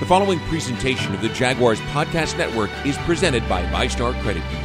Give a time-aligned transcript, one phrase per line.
[0.00, 4.64] The following presentation of the Jaguars Podcast Network is presented by VyStar Credit Union.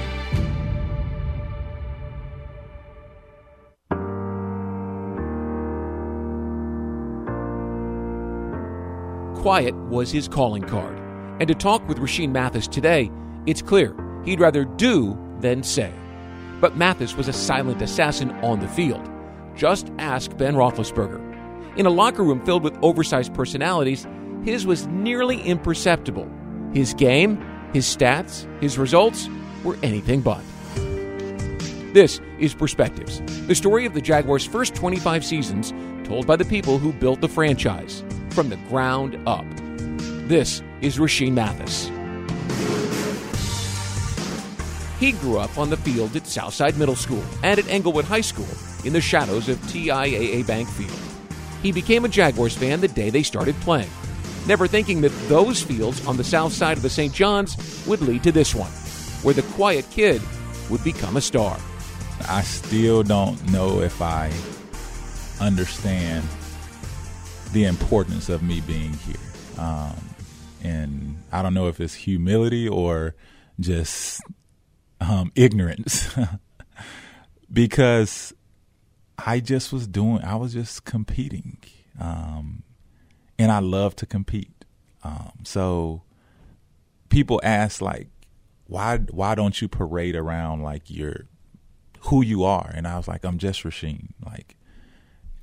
[9.36, 10.98] Quiet was his calling card.
[11.41, 13.11] And to talk with Rashean Mathis today,
[13.45, 13.93] it's clear
[14.23, 15.91] he'd rather do than say.
[16.61, 19.05] But Mathis was a silent assassin on the field.
[19.54, 21.77] Just ask Ben Roethlisberger.
[21.77, 24.08] In a locker room filled with oversized personalities,
[24.45, 26.30] his was nearly imperceptible.
[26.72, 29.27] His game, his stats, his results
[29.63, 30.41] were anything but.
[31.94, 35.73] This is Perspectives, the story of the Jaguars' first 25 seasons,
[36.08, 39.45] told by the people who built the franchise from the ground up.
[40.27, 41.90] This is Rashean Mathis.
[44.99, 48.48] He grew up on the field at Southside Middle School and at Englewood High School
[48.84, 50.99] in the shadows of TIAA Bank Field.
[51.63, 53.90] He became a Jaguars fan the day they started playing,
[54.48, 57.13] never thinking that those fields on the south side of the St.
[57.13, 58.71] John's would lead to this one,
[59.24, 60.21] where the quiet kid
[60.70, 61.57] would become a star.
[62.27, 64.31] I still don't know if I
[65.40, 66.25] understand
[67.51, 69.16] the importance of me being here.
[69.57, 69.96] Um,
[70.63, 73.16] and I don't know if it's humility or
[73.59, 74.22] just
[75.00, 76.13] um, ignorance,
[77.53, 78.34] because
[79.18, 81.57] I just was doing, I was just competing,
[82.00, 82.63] um,
[83.38, 84.66] and I love to compete.
[85.03, 86.03] Um, so
[87.09, 88.08] people ask like,
[88.68, 91.28] why why don't you parade around like you're
[92.02, 92.72] who you are?
[92.74, 94.09] And I was like, I'm just Rashean.
[94.25, 94.56] Like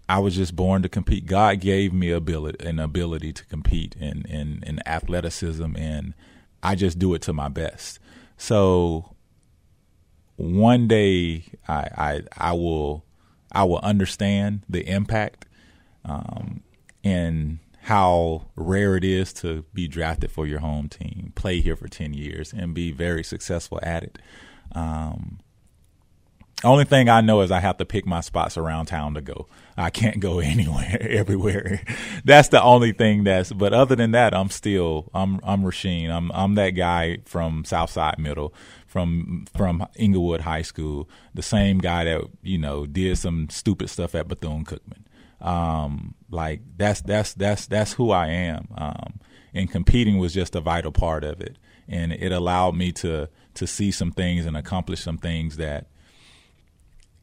[0.09, 1.27] I was just born to compete.
[1.27, 6.15] God gave me ability an ability to compete in, in, in athleticism and
[6.63, 7.99] I just do it to my best.
[8.37, 9.15] So
[10.37, 13.05] one day I I, I will
[13.53, 15.47] I will understand the impact
[16.05, 16.63] um,
[17.05, 21.89] and how rare it is to be drafted for your home team, play here for
[21.89, 24.19] ten years, and be very successful at it.
[24.73, 25.41] Um,
[26.65, 29.49] only thing I know is I have to pick my spots around town to go.
[29.77, 31.83] I can't go anywhere, everywhere.
[32.25, 33.53] That's the only thing that's.
[33.53, 36.11] But other than that, I'm still I'm I'm Rashean.
[36.11, 38.55] I'm I'm that guy from Southside Middle,
[38.87, 44.15] from from Englewood High School, the same guy that you know did some stupid stuff
[44.15, 45.05] at Bethune Cookman.
[45.43, 48.69] Um, like that's that's that's that's who I am.
[48.77, 49.21] Um,
[49.53, 51.59] and competing was just a vital part of it,
[51.89, 55.87] and it allowed me to to see some things and accomplish some things that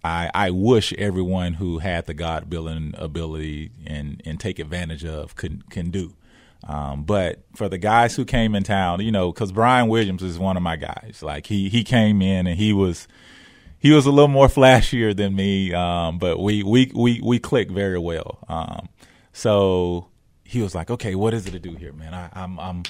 [0.04, 5.36] I, I wish everyone who had the God building ability and, and take advantage of
[5.36, 6.14] can can do.
[6.68, 10.38] Um, but for the guys who came in town, you know, because Brian Williams is
[10.38, 11.22] one of my guys.
[11.22, 13.08] Like he he came in and he was
[13.80, 17.72] he was a little more flashier than me, um, but we we we we clicked
[17.72, 18.40] very well.
[18.48, 18.90] Um,
[19.34, 20.08] so
[20.44, 22.14] he was like, okay, what is it to do here, man?
[22.14, 22.84] I, I'm I'm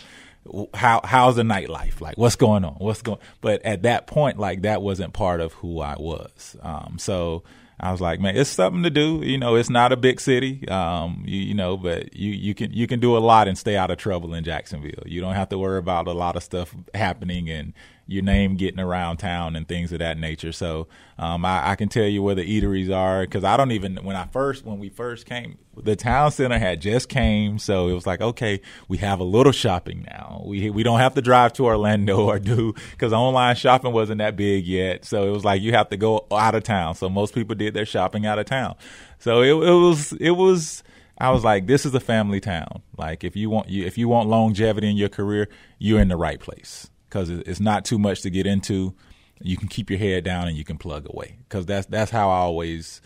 [0.74, 2.02] how how's the nightlife?
[2.02, 2.76] Like what's going on?
[2.76, 6.56] What's going but at that point like that wasn't part of who i was.
[6.62, 7.44] Um, so
[7.80, 9.22] i was like man it's something to do.
[9.24, 10.68] You know it's not a big city.
[10.68, 13.76] Um, you, you, know but you you can you can do a lot and stay
[13.76, 15.04] out of trouble in jacksonville.
[15.06, 17.74] You don't have to worry about a lot of stuff happening and
[18.10, 20.52] your name getting around town and things of that nature.
[20.52, 20.88] So
[21.20, 24.16] um, I, I, can tell you where the eateries are because I don't even when
[24.16, 28.08] I first when we first came, the town center had just came, so it was
[28.08, 30.42] like okay, we have a little shopping now.
[30.44, 34.36] We we don't have to drive to Orlando or do because online shopping wasn't that
[34.36, 35.06] big yet.
[35.06, 36.96] So it was like you have to go out of town.
[36.96, 38.76] So most people did their shopping out of town.
[39.20, 40.84] So it, it was it was.
[41.22, 42.82] I was like, this is a family town.
[42.98, 45.48] Like if you want you if you want longevity in your career,
[45.78, 48.94] you're in the right place because it's not too much to get into.
[49.42, 52.30] You can keep your head down and you can plug away because that's that's how
[52.30, 53.02] I always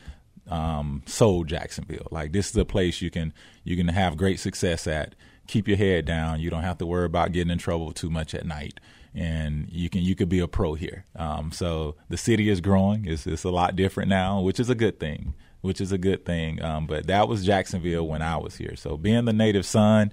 [0.49, 2.07] um, sold Jacksonville.
[2.11, 3.33] Like this is a place you can
[3.63, 5.15] you can have great success at.
[5.47, 6.39] Keep your head down.
[6.39, 8.79] You don't have to worry about getting in trouble too much at night,
[9.13, 11.05] and you can you could be a pro here.
[11.15, 13.05] Um, so the city is growing.
[13.05, 15.33] It's it's a lot different now, which is a good thing.
[15.61, 16.61] Which is a good thing.
[16.61, 18.75] Um, but that was Jacksonville when I was here.
[18.75, 20.11] So being the native son,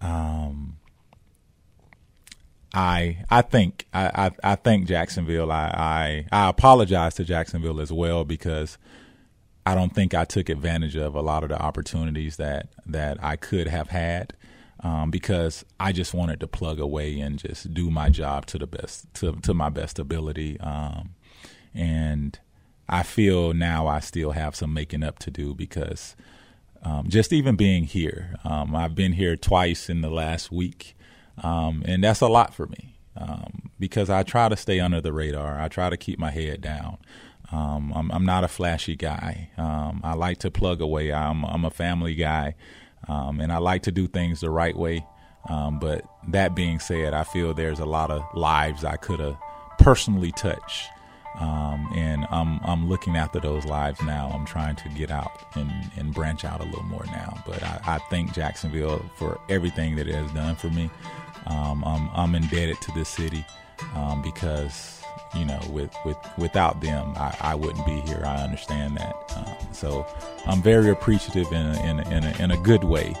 [0.00, 0.78] um,
[2.74, 5.52] I I think I, I, I thank Jacksonville.
[5.52, 8.76] I, I I apologize to Jacksonville as well because
[9.64, 13.36] I don't think I took advantage of a lot of the opportunities that that I
[13.36, 14.34] could have had
[14.80, 18.66] um, because I just wanted to plug away and just do my job to the
[18.66, 20.58] best to to my best ability.
[20.60, 21.14] Um,
[21.74, 22.38] and
[22.88, 26.16] I feel now I still have some making up to do because
[26.82, 30.93] um, just even being here, um, I've been here twice in the last week.
[31.42, 35.12] Um, and that's a lot for me um, because I try to stay under the
[35.12, 35.60] radar.
[35.60, 36.98] I try to keep my head down.
[37.52, 39.50] Um, I'm, I'm, not a flashy guy.
[39.56, 41.12] Um, I like to plug away.
[41.12, 42.54] I'm, I'm a family guy,
[43.06, 45.06] um, and I like to do things the right way.
[45.48, 49.36] Um, but that being said, I feel there's a lot of lives I could have
[49.78, 50.88] personally touched.
[51.94, 54.30] And I'm I'm looking after those lives now.
[54.34, 57.42] I'm trying to get out and, and branch out a little more now.
[57.46, 60.90] But I, I thank Jacksonville for everything that it has done for me.
[61.46, 63.44] Um, I'm I'm indebted to this city
[63.94, 65.02] um, because
[65.36, 68.22] you know with with without them I, I wouldn't be here.
[68.24, 69.14] I understand that.
[69.36, 70.06] Um, so
[70.46, 73.14] I'm very appreciative in a, in a, in a, in a good way.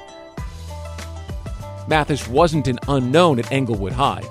[1.86, 4.22] Mathis wasn't an unknown at Englewood High.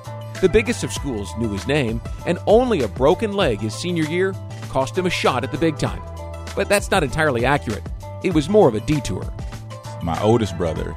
[0.41, 4.33] The biggest of schools knew his name, and only a broken leg his senior year
[4.69, 6.01] cost him a shot at the big time.
[6.55, 7.83] But that's not entirely accurate.
[8.23, 9.31] It was more of a detour.
[10.01, 10.95] My oldest brother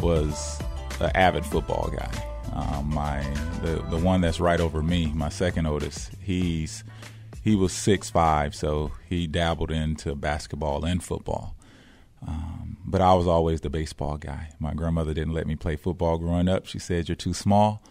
[0.00, 0.58] was
[1.00, 2.10] an avid football guy.
[2.52, 3.22] Um, my
[3.62, 6.84] the the one that's right over me, my second oldest, he's
[7.42, 11.56] he was six five, so he dabbled into basketball and football.
[12.26, 14.50] Um, but I was always the baseball guy.
[14.58, 16.66] My grandmother didn't let me play football growing up.
[16.66, 17.82] She said you're too small.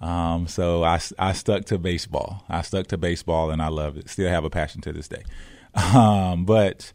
[0.00, 2.44] Um, so I, I stuck to baseball.
[2.48, 4.08] I stuck to baseball and I loved it.
[4.08, 5.22] Still have a passion to this day.
[5.72, 6.92] Um, but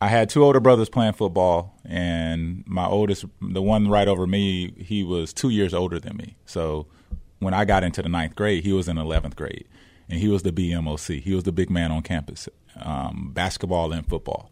[0.00, 4.72] I had two older brothers playing football, and my oldest, the one right over me,
[4.76, 6.36] he was two years older than me.
[6.44, 6.86] So
[7.38, 9.66] when I got into the ninth grade, he was in 11th grade,
[10.08, 11.22] and he was the BMOC.
[11.22, 14.50] He was the big man on campus, um, basketball and football.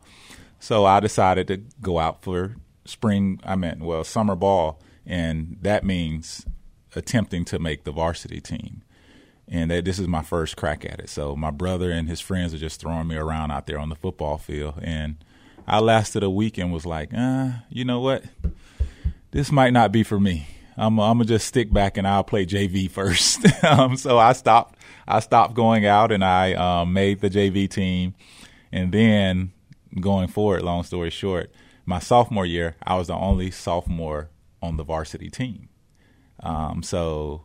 [0.58, 5.84] So I decided to go out for spring, I meant, well, summer ball, and that
[5.84, 6.46] means
[6.94, 8.82] attempting to make the varsity team.
[9.48, 11.10] And that this is my first crack at it.
[11.10, 13.96] So my brother and his friends are just throwing me around out there on the
[13.96, 14.74] football field.
[14.80, 15.16] And
[15.66, 18.24] I lasted a week and was like, uh, you know what?
[19.30, 20.46] This might not be for me.
[20.76, 23.46] I'm, gonna just stick back and I'll play JV first.
[23.64, 24.78] um, so I stopped.
[25.06, 28.14] I stopped going out and I um, made the JV team.
[28.70, 29.52] And then
[30.00, 31.52] going forward, long story short,
[31.84, 34.30] my sophomore year, I was the only sophomore
[34.62, 35.68] on the varsity team.
[36.40, 37.44] Um, so,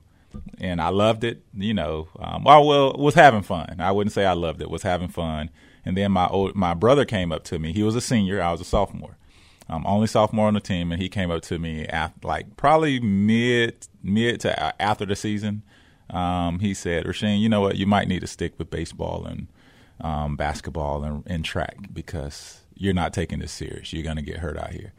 [0.60, 1.44] and I loved it.
[1.54, 3.78] You know, um, well, well, was having fun.
[3.80, 4.70] I wouldn't say I loved it.
[4.70, 5.50] Was having fun.
[5.88, 7.72] And then my old, my brother came up to me.
[7.72, 8.42] He was a senior.
[8.42, 9.16] I was a sophomore.
[9.70, 13.00] Um, only sophomore on the team, and he came up to me after, like probably
[13.00, 15.64] mid mid to after the season.
[16.10, 17.78] Um, he said, "Rashean, you know what?
[17.78, 19.48] You might need to stick with baseball and
[20.02, 23.94] um, basketball and, and, track because you're not taking this serious.
[23.94, 24.92] You're gonna get hurt out here."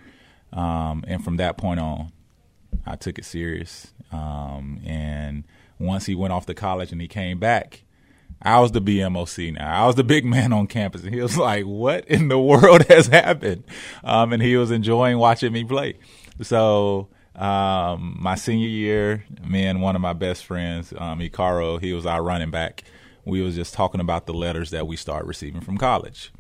[0.54, 2.12] Um, and from that point on,
[2.86, 3.92] I took it serious.
[4.10, 5.44] Um, and
[5.78, 7.82] once he went off to college and he came back,
[8.40, 9.84] I was the BMOC now.
[9.84, 11.02] I was the big man on campus.
[11.02, 13.64] And he was like, what in the world has happened?
[14.04, 15.94] Um, and he was enjoying watching me play.
[16.42, 21.92] So, um, my senior year, me and one of my best friends, um, Ikaro, he
[21.92, 22.84] was our running back.
[23.24, 26.32] We was just talking about the letters that we start receiving from college.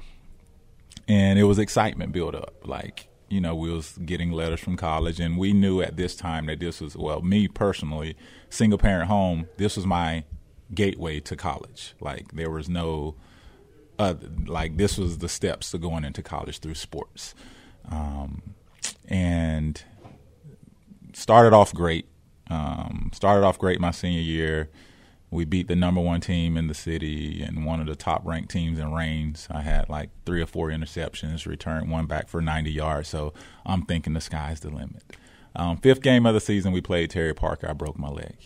[1.06, 2.66] And it was excitement built up.
[2.66, 6.46] Like, you know, we was getting letters from college, and we knew at this time
[6.46, 8.16] that this was well, me personally,
[8.50, 9.48] single parent home.
[9.56, 10.24] This was my
[10.74, 11.94] gateway to college.
[12.00, 13.16] Like there was no,
[13.98, 17.34] like this was the steps to going into college through sports,
[17.90, 18.54] um,
[19.08, 19.82] and
[21.12, 22.06] started off great.
[22.50, 24.70] Um, started off great my senior year
[25.30, 28.50] we beat the number one team in the city and one of the top ranked
[28.50, 29.46] teams in reigns.
[29.50, 33.08] I had like three or four interceptions, returned one back for 90 yards.
[33.08, 33.34] So
[33.66, 35.02] I'm thinking the sky's the limit.
[35.54, 37.68] Um, fifth game of the season, we played Terry Parker.
[37.68, 38.36] I broke my leg.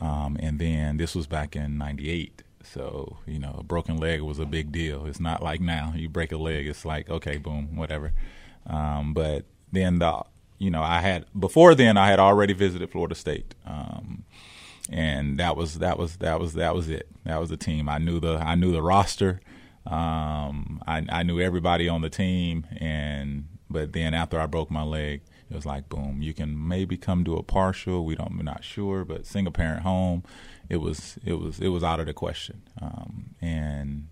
[0.00, 2.42] Um, and then this was back in 98.
[2.62, 5.06] So, you know, a broken leg was a big deal.
[5.06, 5.92] It's not like now.
[5.96, 8.12] You break a leg, it's like, okay, boom, whatever.
[8.66, 10.22] Um, but then the,
[10.58, 13.54] you know, I had, before then, I had already visited Florida State.
[13.66, 14.24] Um,
[14.90, 17.08] and that was that was that was that was it.
[17.24, 17.88] That was the team.
[17.88, 19.40] I knew the I knew the roster.
[19.86, 24.82] Um, I, I knew everybody on the team, and but then after I broke my
[24.82, 26.20] leg, it was like boom.
[26.20, 28.04] You can maybe come to a partial.
[28.04, 28.36] We don't.
[28.36, 30.24] We're not sure, but single parent home,
[30.68, 32.62] it was it was it was out of the question.
[32.80, 34.08] Um, and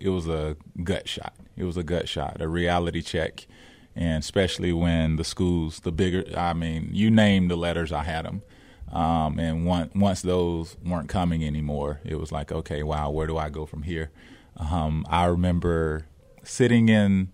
[0.00, 1.34] it was a gut shot.
[1.56, 3.46] It was a gut shot, a reality check,
[3.94, 6.24] and especially when the schools, the bigger.
[6.36, 8.42] I mean, you name the letters, I had them.
[8.92, 13.36] Um, and one, once those weren't coming anymore, it was like, okay, wow, where do
[13.38, 14.10] I go from here?
[14.56, 16.06] Um, I remember
[16.42, 17.30] sitting in,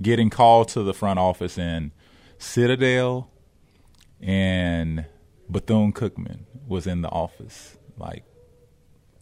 [0.00, 1.90] getting called to the front office in
[2.38, 3.30] Citadel,
[4.20, 5.06] and
[5.48, 8.24] Bethune Cookman was in the office, like,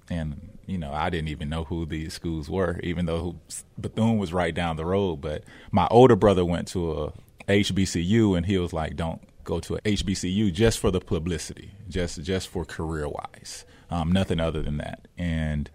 [0.09, 3.37] and you know, I didn't even know who these schools were, even though
[3.78, 5.21] Bethune was right down the road.
[5.21, 7.12] But my older brother went to a
[7.49, 12.23] HBCU, and he was like, "Don't go to a HBCU just for the publicity, just
[12.23, 15.09] just for career wise, um, nothing other than that.
[15.19, 15.71] And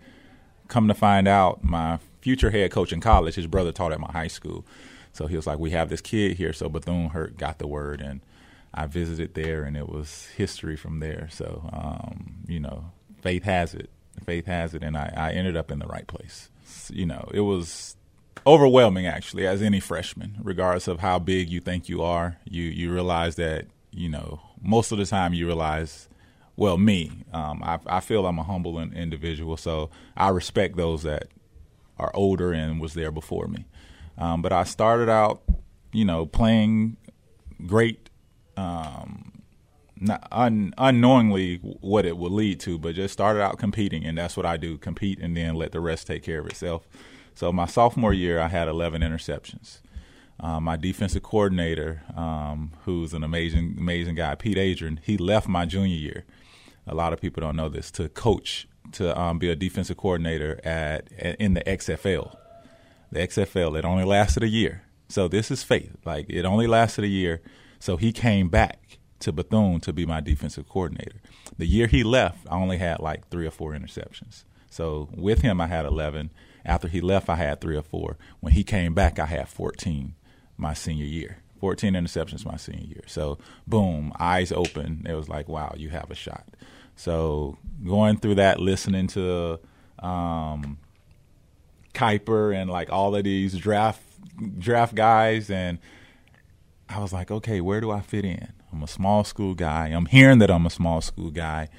[0.67, 4.11] come to find out, my future head coach in college, his brother taught at my
[4.11, 4.65] high school,
[5.17, 8.01] so he was like, "We have this kid here." So Bethune Hurt got the word,
[8.01, 8.21] and
[8.73, 11.27] I visited there, and it was history from there.
[11.31, 13.89] So, um, you know, faith has it.
[14.25, 16.49] Faith has it, and I, I ended up in the right place.
[16.89, 17.95] You know, it was
[18.45, 22.93] overwhelming actually as any freshman regardless of how big you think you are you you
[22.93, 26.07] realize that you know most of the time you realize
[26.55, 31.27] well me um, I, I feel i'm a humble individual so i respect those that
[31.97, 33.65] are older and was there before me
[34.17, 35.41] um, but i started out
[35.91, 36.97] you know playing
[37.65, 38.09] great
[38.55, 39.37] um,
[39.99, 44.37] not un, unknowingly what it would lead to, but just started out competing, and that's
[44.37, 46.87] what I do: compete, and then let the rest take care of itself.
[47.33, 49.79] So my sophomore year, I had 11 interceptions.
[50.39, 55.65] Um, my defensive coordinator, um, who's an amazing, amazing guy, Pete Adrian, he left my
[55.65, 56.25] junior year.
[56.85, 60.59] A lot of people don't know this to coach to um, be a defensive coordinator
[60.63, 62.35] at, in the XFL.
[63.11, 65.95] The XFL it only lasted a year, so this is faith.
[66.05, 67.41] Like it only lasted a year,
[67.79, 71.21] so he came back to Bethune to be my defensive coordinator.
[71.57, 74.43] The year he left, I only had like three or four interceptions.
[74.69, 76.29] So with him, I had 11.
[76.65, 78.17] After he left, I had three or four.
[78.41, 80.13] When he came back, I had 14
[80.57, 81.37] my senior year.
[81.59, 83.03] 14 interceptions my senior year.
[83.07, 85.05] So, boom, eyes open.
[85.09, 86.45] It was like, wow, you have a shot.
[86.95, 89.59] So, going through that, listening to
[89.99, 90.77] um,
[91.97, 94.01] Kiper and like all of these draft
[94.59, 95.79] draft guys, and
[96.87, 98.53] I was like, okay, where do I fit in?
[98.71, 99.87] I'm a small school guy.
[99.87, 101.69] I'm hearing that I'm a small school guy,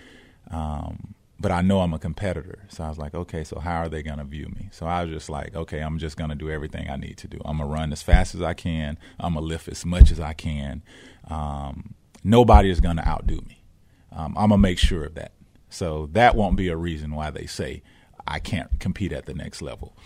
[0.50, 2.64] um, but I know I'm a competitor.
[2.68, 4.70] So I was like, okay, so how are they going to view me?
[4.72, 7.28] So I was just like, okay, I'm just going to do everything I need to
[7.28, 7.38] do.
[7.44, 8.98] I'm going to run as fast as I can.
[9.20, 10.82] I'm going to lift as much as I can.
[11.28, 11.94] Um,
[12.24, 13.62] nobody is going to outdo me.
[14.10, 15.32] Um, I'm going to make sure of that.
[15.70, 17.82] So that won't be a reason why they say
[18.28, 19.96] I can't compete at the next level.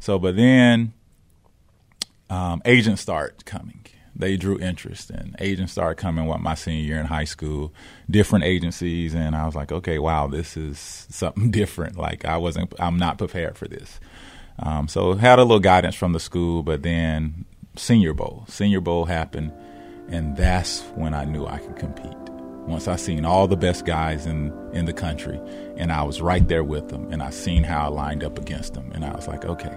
[0.00, 0.92] So, but then
[2.30, 3.84] um, agents start coming.
[4.16, 7.72] They drew interest and agents started coming What my senior year in high school
[8.08, 9.14] different agencies.
[9.14, 11.96] And i was like okay wow this is something different.
[11.96, 13.98] Like i wasn't i'm not prepared for this.
[14.58, 17.44] Um, so had a little guidance from the school but then
[17.76, 18.44] senior bowl.
[18.48, 19.52] Senior bowl happened
[20.08, 22.16] and that's when i knew i could compete.
[22.68, 25.40] Once i seen all the best guys in in the country
[25.76, 28.74] and i was right there with them and i seen how i lined up against
[28.74, 29.76] them and i was like okay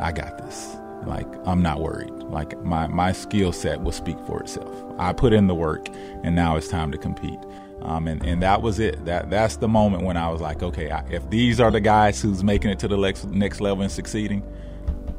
[0.00, 2.12] i got this like I'm not worried.
[2.12, 4.74] Like my my skill set will speak for itself.
[4.98, 5.88] I put in the work,
[6.22, 7.38] and now it's time to compete.
[7.82, 9.04] Um, and, and that was it.
[9.04, 12.20] That that's the moment when I was like, okay, I, if these are the guys
[12.20, 14.42] who's making it to the next next level and succeeding,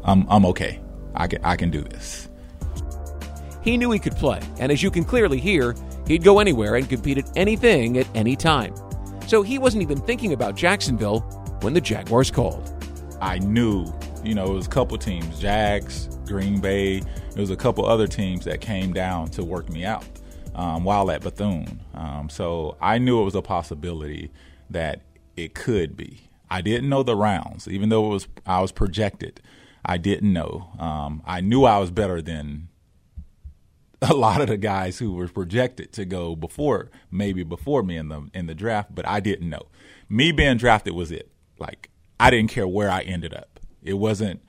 [0.03, 0.79] I'm I'm okay.
[1.13, 2.29] I can I can do this.
[3.61, 5.75] He knew he could play, and as you can clearly hear,
[6.07, 8.73] he'd go anywhere and compete at anything at any time.
[9.27, 11.21] So he wasn't even thinking about Jacksonville
[11.61, 12.71] when the Jaguars called.
[13.21, 13.91] I knew
[14.25, 16.97] you know, it was a couple teams, Jags, Green Bay.
[16.97, 20.03] It was a couple other teams that came down to work me out
[20.55, 21.79] um, while at Bethune.
[21.93, 24.31] Um, so I knew it was a possibility
[24.71, 25.01] that
[25.37, 26.21] it could be.
[26.49, 29.41] I didn't know the rounds, even though it was I was projected.
[29.85, 30.69] I didn't know.
[30.79, 32.69] Um, I knew I was better than
[34.09, 38.09] a lot of the guys who were projected to go before, maybe before me in
[38.09, 39.67] the in the draft, but I didn't know.
[40.09, 41.31] Me being drafted was it.
[41.59, 43.59] Like I didn't care where I ended up.
[43.81, 44.41] It wasn't,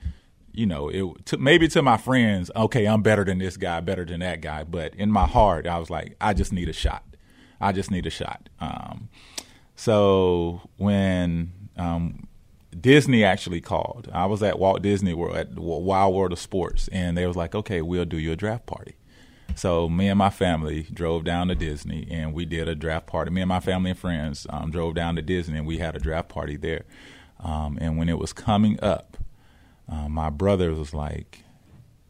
[0.51, 4.05] you know, it to, maybe to my friends, okay, I'm better than this guy, better
[4.05, 4.63] than that guy.
[4.63, 7.03] But in my heart, I was like, I just need a shot.
[7.59, 8.49] I just need a shot.
[8.59, 9.09] Um,
[9.75, 12.27] so when um,
[12.79, 17.17] Disney actually called, I was at Walt Disney World at Wide World of Sports, and
[17.17, 18.95] they was like, okay, we'll do your draft party.
[19.55, 23.31] So me and my family drove down to Disney, and we did a draft party.
[23.31, 25.99] Me and my family and friends um, drove down to Disney, and we had a
[25.99, 26.85] draft party there.
[27.39, 29.17] Um, and when it was coming up,
[29.89, 31.43] uh, my brother was like,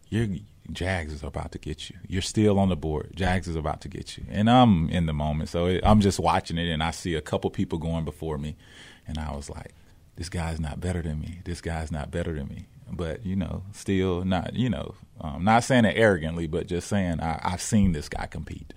[0.10, 0.28] "Your
[0.72, 1.96] Jags is about to get you.
[2.08, 3.12] You're still on the board.
[3.16, 6.20] Jags is about to get you." And I'm in the moment, so it, I'm just
[6.20, 8.56] watching it, and I see a couple people going before me,
[9.08, 9.74] and I was like,
[10.16, 11.40] "This guy's not better than me.
[11.46, 14.56] This guy's not better than me." But you know, still not.
[14.56, 18.26] You know, um, not saying it arrogantly, but just saying I, have seen this guy
[18.28, 18.74] compete.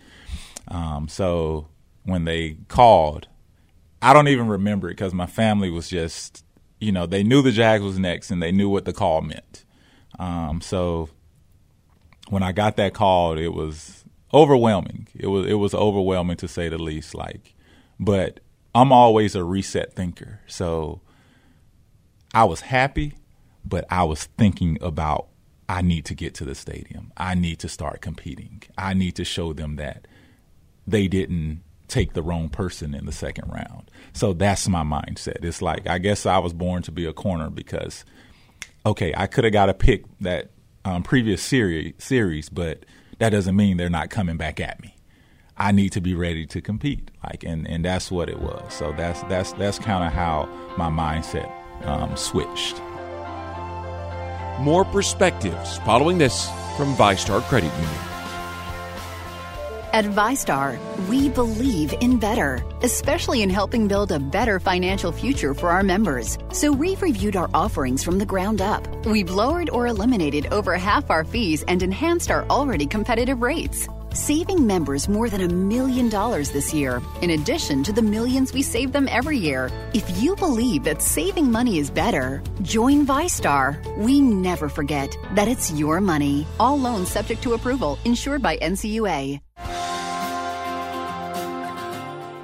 [0.68, 1.68] Um, so
[2.04, 3.28] when they called,
[4.02, 6.44] I don't even remember it because my family was just
[6.80, 9.64] you know, they knew the Jags was next and they knew what the call meant.
[10.18, 11.10] Um, so
[12.30, 15.08] when I got that call, it was overwhelming.
[15.14, 17.14] It was it was overwhelming to say the least.
[17.14, 17.54] Like,
[17.98, 18.40] but
[18.74, 21.00] I'm always a reset thinker, so
[22.32, 23.14] I was happy,
[23.70, 25.28] but I was thinking about
[25.68, 27.12] I need to get to the stadium.
[27.16, 28.64] I need to start competing.
[28.76, 30.08] I need to show them that
[30.84, 33.88] they didn't take the wrong person in the second round.
[34.12, 35.44] So that's my mindset.
[35.44, 38.04] It's like I guess I was born to be a corner because
[38.84, 40.50] okay, I could have got a pick that
[40.84, 42.84] um, previous series series, but
[43.18, 44.96] that doesn't mean they're not coming back at me.
[45.56, 47.10] I need to be ready to compete.
[47.22, 48.72] Like, and, and that's what it was.
[48.72, 51.50] So that's that's that's kind of how my mindset
[51.86, 52.80] um, switched.
[54.60, 57.94] More perspectives following this from VyStar Credit Union.
[59.92, 65.70] At VyStar, we believe in better, especially in helping build a better financial future for
[65.70, 66.36] our members.
[66.52, 68.86] So we've reviewed our offerings from the ground up.
[69.06, 74.66] We've lowered or eliminated over half our fees and enhanced our already competitive rates saving
[74.66, 78.92] members more than a million dollars this year, in addition to the millions we save
[78.92, 79.70] them every year.
[79.94, 83.78] If you believe that saving money is better, join VyStar.
[83.96, 86.46] We never forget that it's your money.
[86.58, 89.40] All loans subject to approval, insured by NCUA.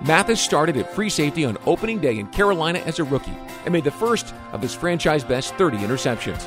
[0.06, 3.82] Mathis started at free safety on opening day in Carolina as a rookie and made
[3.82, 6.46] the first of his franchise best 30 interceptions.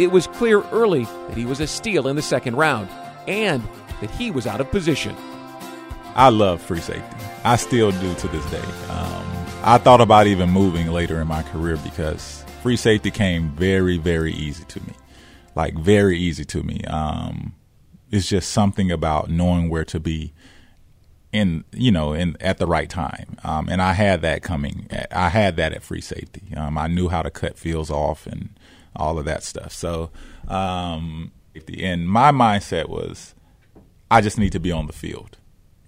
[0.00, 2.88] It was clear early that he was a steal in the second round
[3.28, 3.62] and
[4.04, 5.16] that he was out of position.
[6.14, 7.16] I love free safety.
[7.42, 8.62] I still do to this day.
[8.90, 13.96] Um, I thought about even moving later in my career because free safety came very,
[13.96, 14.92] very easy to me.
[15.54, 16.82] Like, very easy to me.
[16.84, 17.54] Um,
[18.10, 20.34] it's just something about knowing where to be
[21.32, 25.28] in you know in at the right time um, and i had that coming i
[25.28, 28.50] had that at free safety um, i knew how to cut fields off and
[28.94, 30.12] all of that stuff so
[30.46, 31.32] um,
[31.76, 33.34] and my mindset was
[34.10, 35.38] I just need to be on the field.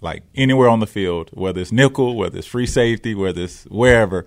[0.01, 4.25] Like anywhere on the field, whether it's nickel, whether it's free safety, whether it's wherever,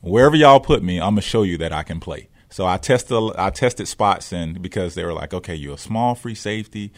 [0.00, 2.28] wherever y'all put me, I'm gonna show you that I can play.
[2.48, 6.14] So I tested I tested spots and because they were like, okay, you're a small
[6.14, 6.92] free safety,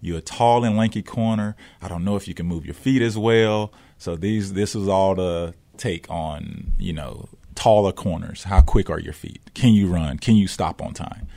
[0.00, 1.54] you're a tall and lanky corner.
[1.80, 3.72] I don't know if you can move your feet as well.
[3.98, 8.44] So these this was all the take on, you know, taller corners.
[8.44, 9.40] How quick are your feet?
[9.54, 10.18] Can you run?
[10.18, 11.28] Can you stop on time?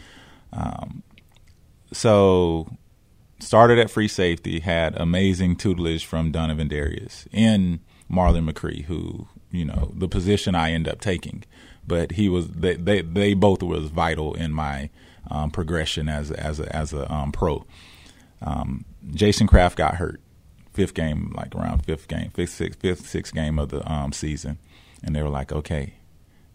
[0.51, 1.04] Um,
[1.92, 2.70] so
[3.39, 7.79] started at free safety, had amazing tutelage from Donovin Darius in
[8.12, 11.43] Marlon McCree, who you know the position I end up taking,
[11.86, 14.89] but he was they they, they both was vital in my
[15.30, 17.65] um, progression as as a, as a um, pro.
[18.41, 20.21] Um, Jason Craft got hurt
[20.73, 24.58] fifth game, like around fifth game, fifth sixth, fifth sixth game of the um, season,
[25.04, 25.95] and they were like, okay.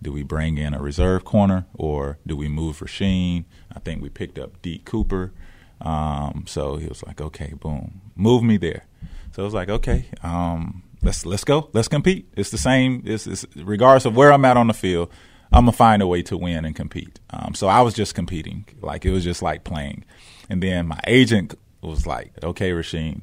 [0.02, 3.46] Do we bring in a reserve corner or do we move for Sheen?
[3.74, 5.32] I think we picked up Deke Cooper.
[5.80, 8.86] Um, so he was like, okay, boom, move me there.
[9.32, 12.28] So I was like, okay, um, let's let's go, let's compete.
[12.36, 13.02] It's the same.
[13.04, 15.10] It's, it's, regardless of where I'm at on the field,
[15.52, 17.20] I'm gonna find a way to win and compete.
[17.30, 20.04] Um, so I was just competing, like it was just like playing.
[20.48, 23.22] And then my agent was like, okay, Rashean,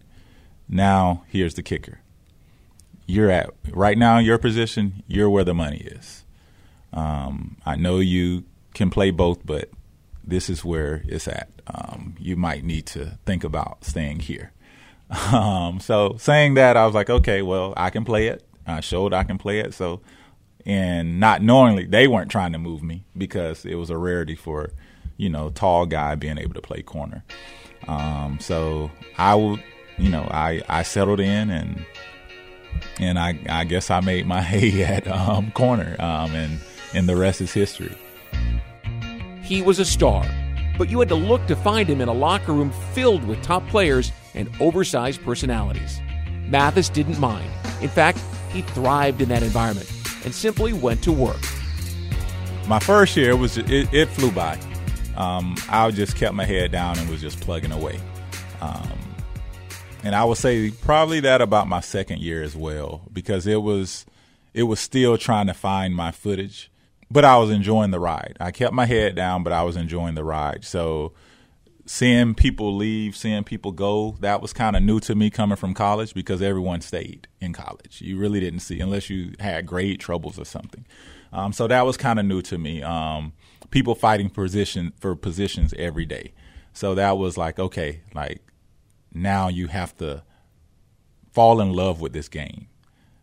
[0.67, 1.99] now here's the kicker.
[3.05, 5.03] You're at right now in your position.
[5.07, 6.23] You're where the money is.
[6.93, 9.69] Um, I know you can play both, but
[10.31, 11.49] this is where it's at.
[11.67, 14.51] Um, you might need to think about staying here.
[15.33, 18.47] Um, so saying that, I was like, okay, well, I can play it.
[18.65, 19.73] I showed I can play it.
[19.73, 19.99] So,
[20.65, 24.71] and not knowingly, they weren't trying to move me because it was a rarity for,
[25.17, 27.25] you know, tall guy being able to play corner.
[27.89, 29.61] Um, so I would,
[29.97, 31.85] you know, I, I settled in and,
[32.97, 36.61] and I, I guess I made my hay at um, corner, um, and
[36.93, 37.97] and the rest is history.
[39.51, 40.25] He was a star,
[40.77, 43.67] but you had to look to find him in a locker room filled with top
[43.67, 45.99] players and oversized personalities.
[46.47, 47.51] Mathis didn't mind.
[47.81, 48.17] In fact,
[48.53, 49.91] he thrived in that environment
[50.23, 51.41] and simply went to work.
[52.65, 54.57] My first year was it, it flew by.
[55.17, 57.99] Um, I just kept my head down and was just plugging away.
[58.61, 58.97] Um,
[60.05, 64.05] and I would say probably that about my second year as well because it was
[64.53, 66.70] it was still trying to find my footage
[67.11, 68.37] but I was enjoying the ride.
[68.39, 70.63] I kept my head down, but I was enjoying the ride.
[70.63, 71.11] So
[71.85, 75.73] seeing people leave, seeing people go, that was kind of new to me coming from
[75.73, 78.01] college because everyone stayed in college.
[78.01, 80.85] You really didn't see unless you had grade troubles or something.
[81.33, 82.81] Um, so that was kind of new to me.
[82.81, 83.33] Um,
[83.71, 86.33] people fighting position for positions every day.
[86.71, 88.41] So that was like, okay, like
[89.13, 90.23] now you have to
[91.33, 92.67] fall in love with this game.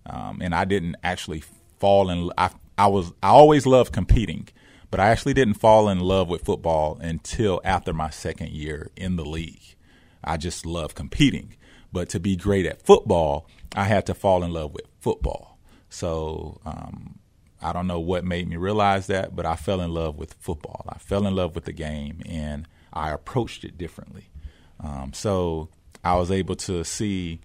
[0.05, 1.43] Um, and I didn't actually
[1.79, 2.31] fall in.
[2.37, 4.49] I I was I always loved competing,
[4.91, 9.17] but I actually didn't fall in love with football until after my second year in
[9.17, 9.75] the league.
[10.23, 11.57] I just love competing,
[11.93, 15.59] but to be great at football, I had to fall in love with football.
[15.91, 17.19] So um,
[17.61, 20.85] I don't know what made me realize that, but I fell in love with football.
[20.89, 24.31] I fell in love with the game, and I approached it differently.
[24.81, 25.69] Um, so
[26.05, 27.41] I was able to see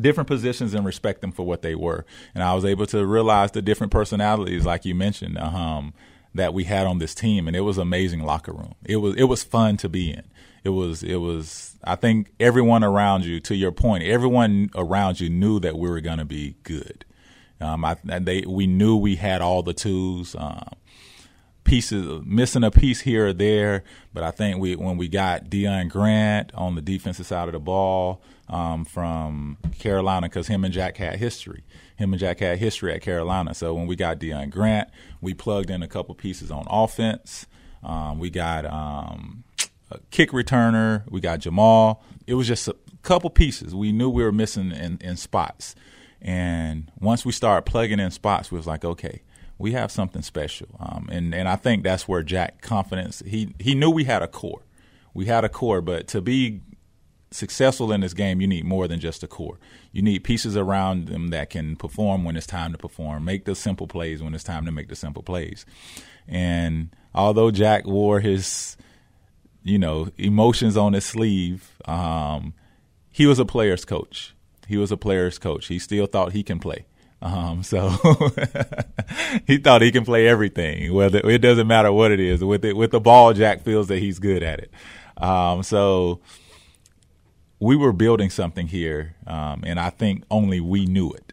[0.00, 2.04] different positions and respect them for what they were.
[2.34, 5.94] And I was able to realize the different personalities, like you mentioned, um,
[6.34, 8.74] that we had on this team, and it was amazing locker room.
[8.84, 10.24] It was it was fun to be in.
[10.64, 15.28] It was it was I think everyone around you, to your point, everyone around you
[15.28, 17.04] knew that we were going to be good.
[17.60, 20.34] Um, I, they we knew we had all the tools.
[20.38, 20.68] Um,
[21.64, 25.88] pieces missing a piece here or there, but I think we when we got Deon
[25.88, 30.98] Grant on the defensive side of the ball um, from Carolina, because him and Jack
[30.98, 31.64] had history.
[31.96, 33.54] Him and Jack had history at Carolina.
[33.54, 34.88] So when we got Deon Grant,
[35.20, 37.46] we plugged in a couple pieces on offense.
[37.82, 39.44] Um, we got um,
[39.90, 41.10] a kick returner.
[41.10, 42.04] We got Jamal.
[42.26, 43.74] It was just a couple pieces.
[43.74, 45.74] We knew we were missing in, in spots.
[46.20, 49.22] And once we started plugging in spots, we was like, okay,
[49.58, 50.68] we have something special.
[50.78, 53.22] Um, and and I think that's where Jack confidence.
[53.26, 54.62] He he knew we had a core.
[55.14, 56.60] We had a core, but to be
[57.32, 59.58] successful in this game, you need more than just a core.
[59.92, 63.54] You need pieces around them that can perform when it's time to perform, make the
[63.54, 65.66] simple plays when it's time to make the simple plays.
[66.28, 68.76] And although Jack wore his,
[69.62, 72.54] you know, emotions on his sleeve, um,
[73.10, 74.34] he was a player's coach.
[74.66, 75.66] He was a player's coach.
[75.66, 76.86] He still thought he can play.
[77.20, 77.90] Um, so
[79.46, 80.92] he thought he can play everything.
[80.92, 82.42] Whether it doesn't matter what it is.
[82.42, 84.70] With it, with the ball, Jack feels that he's good at it.
[85.18, 86.20] Um, so
[87.62, 91.32] we were building something here, um, and I think only we knew it.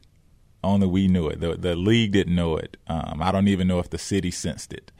[0.63, 1.39] Only we knew it.
[1.39, 2.77] The, the league didn't know it.
[2.87, 4.91] Um, I don't even know if the city sensed it.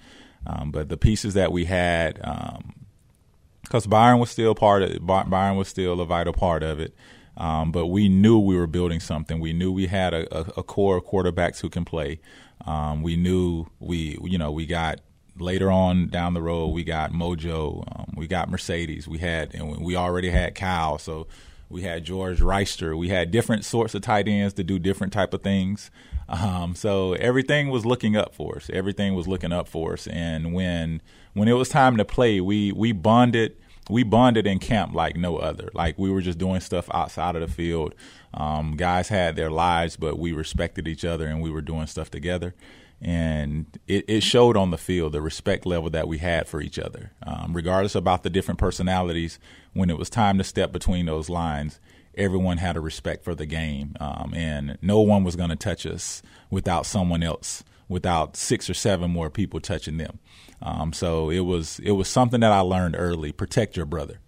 [0.48, 5.06] Um, but the pieces that we had, because um, Byron was still part of it,
[5.06, 6.96] Byron was still a vital part of it.
[7.38, 9.40] Um, but we knew we were building something.
[9.40, 12.22] We knew we had a, a, a core of quarterbacks who can play.
[12.66, 15.00] Um, we knew we, you know, we got
[15.40, 19.84] later on down the road, we got Mojo, um, we got Marcedes, we had, and
[19.84, 21.28] we already had Cal, so
[21.70, 25.34] we had George Wrighster, we had different sorts of tight ends to do different type
[25.34, 25.92] of things.
[26.28, 28.70] Um, so everything was looking up for us.
[28.72, 31.02] Everything was looking up for us, and when
[31.34, 33.56] when it was time to play, we we bonded.
[33.90, 35.72] We bonded in camp like no other.
[35.74, 37.96] Like we were just doing stuff outside of the field.
[38.36, 42.12] Um, guys had their lives, but we respected each other and we were doing stuff
[42.12, 42.54] together
[43.02, 46.78] and it, it, showed on the field the respect level that we had for each
[46.78, 49.40] other, um, regardless about the different personalities.
[49.74, 51.80] When it was time to step between those lines,
[52.16, 55.86] everyone had a respect for the game, um, and no one was going to touch
[55.86, 60.20] us without someone else, without six or seven more people touching them.
[60.62, 64.20] Um, so it was it was something that I learned early: protect your brother,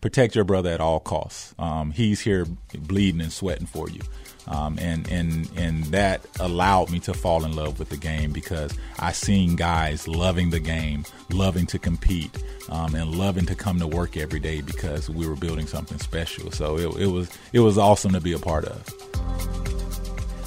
[0.00, 1.54] protect your brother at all costs.
[1.58, 4.02] Um, he's here bleeding and sweating for you.
[4.48, 8.76] Um, and and and that allowed me to fall in love with the game because
[8.98, 12.30] I seen guys loving the game, loving to compete,
[12.68, 16.50] um, and loving to come to work every day because we were building something special.
[16.50, 18.84] So it, it was it was awesome to be a part of.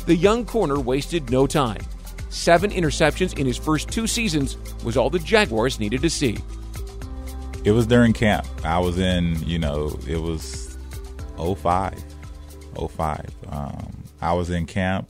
[0.05, 1.81] The young corner wasted no time.
[2.29, 6.37] Seven interceptions in his first two seasons was all the Jaguars needed to see.
[7.63, 8.45] It was during camp.
[8.63, 10.77] I was in, you know, it was
[11.37, 12.14] 05
[12.75, 13.29] 05.
[13.47, 15.09] Um, I was in camp,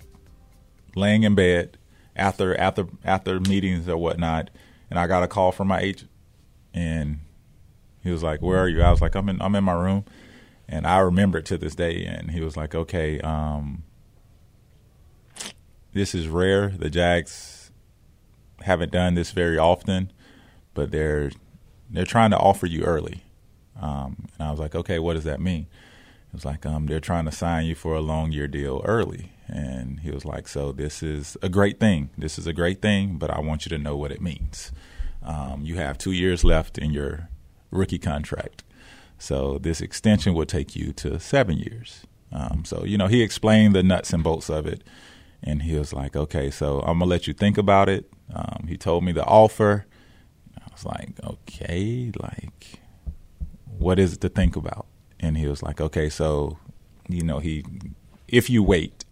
[0.96, 1.78] laying in bed
[2.16, 4.50] after after after meetings or whatnot,
[4.90, 6.10] and I got a call from my agent,
[6.74, 7.20] and
[8.04, 10.06] he was like, "Where are you?" I was like, "I'm in I'm in my room,"
[10.68, 12.06] and I remember it to this day.
[12.06, 13.84] And he was like, "Okay, um,
[15.94, 16.70] this is rare.
[16.70, 17.72] The Jags
[18.62, 20.12] haven't done this very often,
[20.74, 21.32] but they're
[21.90, 23.24] they're trying to offer you early."
[23.80, 25.68] Um, and I was like, "Okay, what does that mean?"
[26.36, 29.32] Was like, um, they're trying to sign you for a long year deal early.
[29.48, 32.10] And he was like, so this is a great thing.
[32.18, 34.72] This is a great thing, but I want you to know what it means.
[35.24, 37.30] Um, you have two years left in your
[37.72, 38.64] rookie contract.
[39.18, 42.06] So this extension will take you to seven years.
[42.32, 44.84] Um, so, you know, he explained the nuts and bolts of it.
[45.42, 48.12] And he was like, okay, so I'm going to let you think about it.
[48.34, 49.86] Um, he told me the offer.
[50.58, 52.80] I was like, okay, like,
[53.78, 54.88] what is it to think about?
[55.20, 56.58] And he was like, okay, so
[57.08, 57.64] you know, he
[58.28, 59.06] if you wait,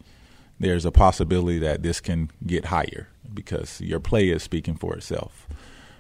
[0.60, 5.48] there's a possibility that this can get higher because your play is speaking for itself.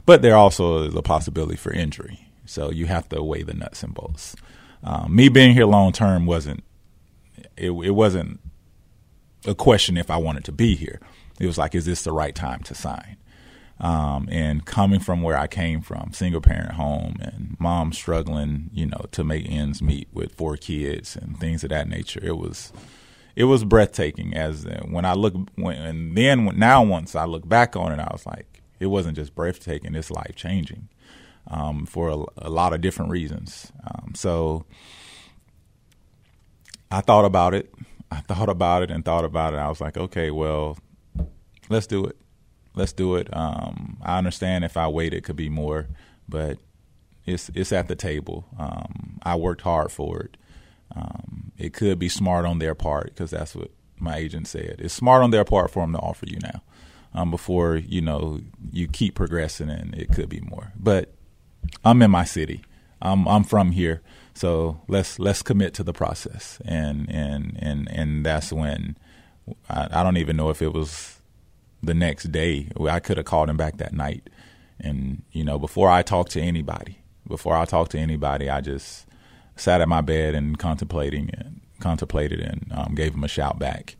[0.05, 3.83] But there also is a possibility for injury, so you have to weigh the nuts
[3.83, 4.35] and bolts.
[4.83, 6.63] Um, me being here long term wasn't
[7.55, 8.39] it, it wasn't
[9.45, 10.99] a question if I wanted to be here.
[11.39, 13.17] It was like, is this the right time to sign?
[13.83, 18.85] Um, and coming from where I came from, single parent home, and mom struggling, you
[18.85, 22.71] know, to make ends meet with four kids and things of that nature, it was
[23.35, 24.33] it was breathtaking.
[24.33, 27.99] As uh, when I look, when, and then now once I look back on it,
[27.99, 30.87] I was like, it wasn't just breathtaking; it's life changing
[31.51, 33.73] um, for a, a, lot of different reasons.
[33.85, 34.63] Um, so
[36.89, 37.69] I thought about it.
[38.09, 39.57] I thought about it and thought about it.
[39.57, 40.77] I was like, okay, well,
[41.69, 42.15] let's do it
[42.75, 43.27] let's do it.
[43.35, 45.87] Um, I understand if I wait, it could be more,
[46.27, 46.57] but
[47.25, 48.45] It's it's at the table.
[48.59, 50.37] Um, I worked hard for it.
[50.95, 54.75] Um, it could be smart on their part because that's what my agent said.
[54.79, 56.61] It's smart on their part for them to offer you now.
[57.13, 60.73] Um, before you know you keep progressing and it could be more.
[60.75, 61.13] But
[61.85, 62.61] I'm in my city.
[63.01, 64.01] I'm I'm from here,
[64.33, 66.59] so let's let's commit to the process.
[66.65, 68.97] And and and and that's when
[69.69, 71.21] I, I don't even know if it was
[71.83, 72.69] the next day.
[72.79, 74.29] I could have called him back that night.
[74.79, 79.05] And you know, before I talked to anybody, before I talked to anybody, I just
[79.55, 83.95] sat at my bed and contemplating and contemplated and um, gave him a shout back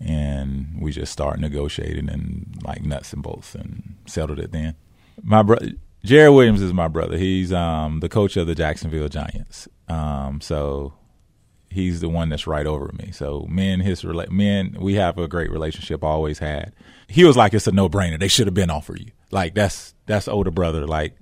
[0.00, 4.74] and we just started negotiating and like nuts and bolts and settled it then.
[5.22, 5.70] My brother
[6.04, 7.18] Jerry Williams is my brother.
[7.18, 9.66] He's um, the coach of the Jacksonville Giants.
[9.88, 10.94] Um, so
[11.70, 13.10] he's the one that's right over me.
[13.10, 16.04] So me and his me we have a great relationship.
[16.04, 16.72] Always had.
[17.08, 18.18] He was like, it's a no brainer.
[18.18, 19.12] They should have been offered you.
[19.30, 20.86] Like that's that's older brother.
[20.86, 21.16] Like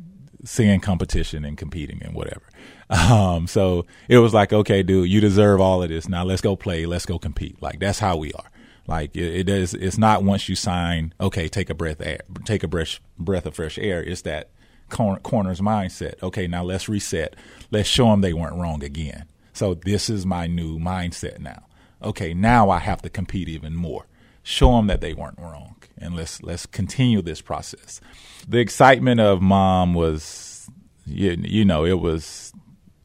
[0.44, 2.42] seeing competition and competing and whatever.
[2.88, 6.08] Um, so it was like, okay, dude, you deserve all of this.
[6.08, 6.86] Now let's go play.
[6.86, 7.60] Let's go compete.
[7.60, 8.50] Like that's how we are.
[8.86, 9.74] Like it, it is.
[9.74, 11.12] It's not once you sign.
[11.20, 12.20] Okay, take a breath air.
[12.44, 14.02] Take a breath breath of fresh air.
[14.02, 14.50] It's that
[14.88, 16.22] corner, corner's mindset.
[16.22, 17.34] Okay, now let's reset.
[17.70, 19.24] Let's show them they weren't wrong again.
[19.52, 21.64] So this is my new mindset now.
[22.02, 24.06] Okay, now I have to compete even more.
[24.48, 28.00] Show them that they weren't wrong, and let's let's continue this process.
[28.46, 30.70] The excitement of mom was,
[31.04, 32.52] you, you know, it was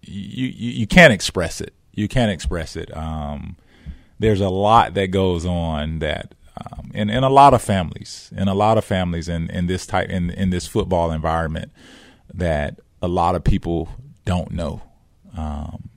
[0.04, 1.74] you, you you can't express it.
[1.94, 2.96] You can't express it.
[2.96, 3.58] Um,
[4.20, 8.48] there's a lot that goes on that um, in, in a lot of families, in
[8.48, 11.72] a lot of families in, in this type in, in this football environment
[12.32, 13.90] that a lot of people
[14.26, 14.84] don't know
[15.36, 15.90] um,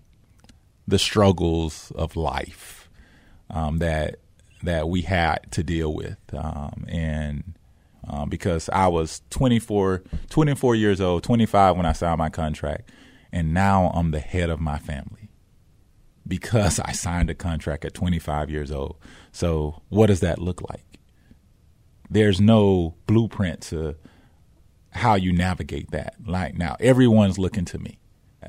[0.88, 2.88] the struggles of life
[3.50, 4.16] um, that
[4.64, 7.54] that we had to deal with um, and
[8.08, 12.90] um, because I was 24, 24 years old, 25 when I signed my contract,
[13.32, 15.30] and now I'm the head of my family
[16.26, 18.96] because I signed a contract at 25 years old.
[19.32, 20.98] So, what does that look like?
[22.10, 23.96] There's no blueprint to
[24.90, 26.16] how you navigate that.
[26.24, 27.98] Like now, everyone's looking to me.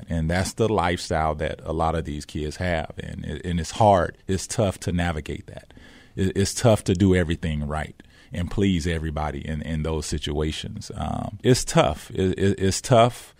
[0.08, 2.92] And that's the lifestyle that a lot of these kids have.
[2.98, 5.72] And, and it's hard, it's tough to navigate that.
[6.16, 7.94] It's tough to do everything right
[8.32, 10.90] and please everybody in, in those situations.
[10.94, 12.10] Um, it's tough.
[12.14, 13.34] It, it, it's tough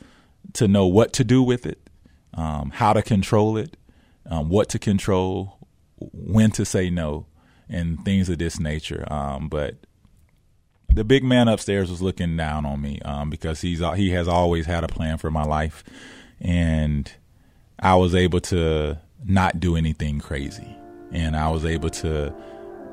[0.55, 1.91] to know what to do with it,
[2.35, 3.77] um, how to control it,
[4.31, 5.59] um, what to control,
[5.99, 7.27] when to say no,
[7.69, 9.05] and things of this nature.
[9.11, 9.77] Um, but
[10.93, 14.67] the big man upstairs was looking down on me um, because he's he has always
[14.67, 15.85] had a plan for my life,
[16.41, 17.13] and
[17.79, 20.77] I was able to not do anything crazy,
[21.11, 22.35] and I was able to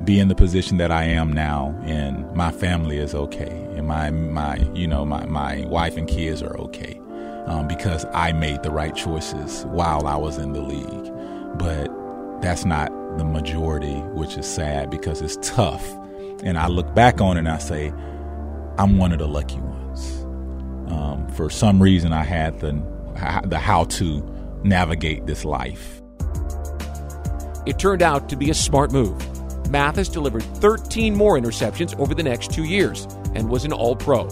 [0.03, 4.09] be in the position that I am now, and my family is okay, and my
[4.11, 6.99] my you know my my wife and kids are okay.
[7.45, 11.13] Um, because I made the right choices while I was in the league
[11.55, 11.89] but
[12.41, 15.87] that's not the majority, which is sad because it's tough.
[16.43, 17.93] And I look back on it and I say,
[18.77, 20.23] I'm one of the lucky ones.
[20.91, 22.71] Um, for some reason, I had the
[23.45, 24.21] the how to
[24.63, 26.01] navigate this life.
[27.65, 29.21] It turned out to be a smart move.
[29.69, 34.27] Mathis delivered 13 more interceptions over the next two years and was an All Pro.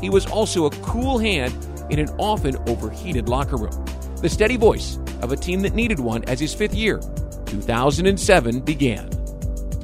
[0.00, 1.54] He was also a cool hand
[1.90, 3.84] in an often overheated locker room,
[4.22, 7.00] the steady voice of a team that needed one as his fifth year.
[7.46, 9.08] 2007 began.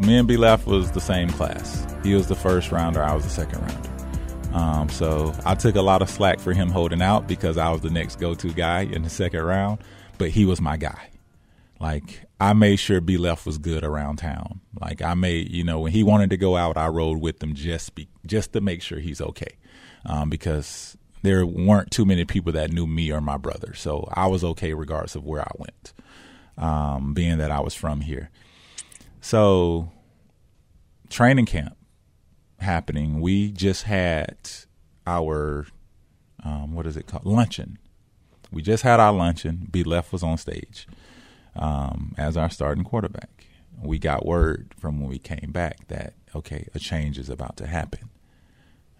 [0.01, 1.87] Me and B Left was the same class.
[2.03, 3.91] He was the first rounder, I was the second rounder.
[4.57, 7.83] Um, so I took a lot of slack for him holding out because I was
[7.83, 9.81] the next go to guy in the second round,
[10.17, 11.11] but he was my guy.
[11.79, 14.61] Like I made sure B Left was good around town.
[14.79, 17.55] Like I made, you know, when he wanted to go out, I rode with him
[17.55, 19.57] just be, just to make sure he's okay,
[20.05, 23.73] um, because there weren't too many people that knew me or my brother.
[23.75, 25.93] So I was okay regardless of where I went,
[26.59, 28.31] um, being that I was from here.
[29.23, 29.91] So
[31.09, 31.77] training camp
[32.59, 34.37] happening, we just had
[35.07, 35.67] our,
[36.45, 37.25] um, what is it called?
[37.25, 37.79] Luncheon.
[38.53, 39.69] We just had our luncheon.
[39.71, 40.87] B Left was on stage
[41.57, 43.47] um, as our starting quarterback.
[43.83, 47.67] We got word from when we came back that, okay, a change is about to
[47.67, 48.09] happen.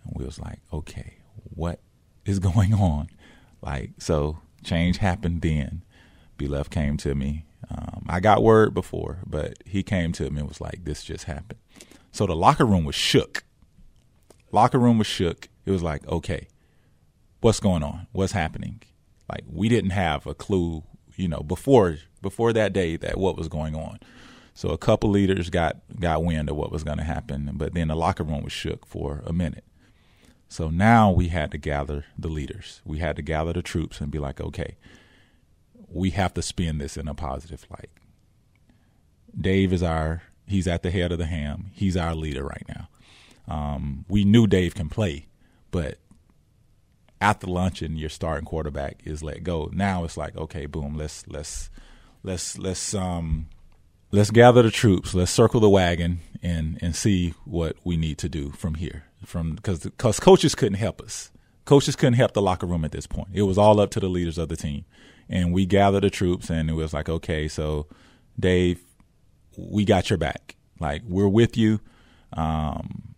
[0.05, 1.15] And we was like, okay,
[1.55, 1.81] what
[2.25, 3.09] is going on.
[3.63, 5.83] Like, so change happened then.
[6.37, 7.45] B Left came to me.
[7.71, 11.25] Um, I got word before, but he came to me and was like, this just
[11.25, 11.59] happened.
[12.13, 13.45] So the locker room was shook.
[14.53, 15.49] Locker room was shook.
[15.65, 16.49] It was like, okay,
[17.41, 18.07] what's going on?
[18.13, 18.83] What's happening?
[19.31, 20.85] Like we didn't have a clue,
[21.17, 24.01] you know, before before that day that what was going on.
[24.53, 27.87] So a couple leaders got got wind of what was going to happen, but then
[27.87, 29.63] the locker room was shook for a minute.
[30.49, 32.81] So now we had to gather the leaders.
[32.85, 34.75] We had to gather the troops and be like, okay,
[35.89, 37.91] we have to spin this in a positive light.
[39.41, 41.71] Dave is our he's at the head of the ham.
[41.73, 42.89] He's our leader right now.
[43.47, 45.27] Um, we knew Dave can play,
[45.71, 45.99] but
[47.21, 49.71] after luncheon, your starting quarterback is let go.
[49.73, 51.71] Now it's like, okay, boom, let's let's
[52.27, 53.47] let's let's um
[54.11, 58.29] let's gather the troops, let's circle the wagon and and see what we need to
[58.29, 59.05] do from here.
[59.25, 61.31] From because because coaches couldn't help us.
[61.65, 63.29] Coaches couldn't help the locker room at this point.
[63.33, 64.85] It was all up to the leaders of the team.
[65.29, 67.87] And we gathered the troops and it was like, okay, so
[68.39, 68.85] Dave,
[69.57, 70.57] we got your back.
[70.79, 71.81] Like we're with you.
[72.33, 73.15] Um,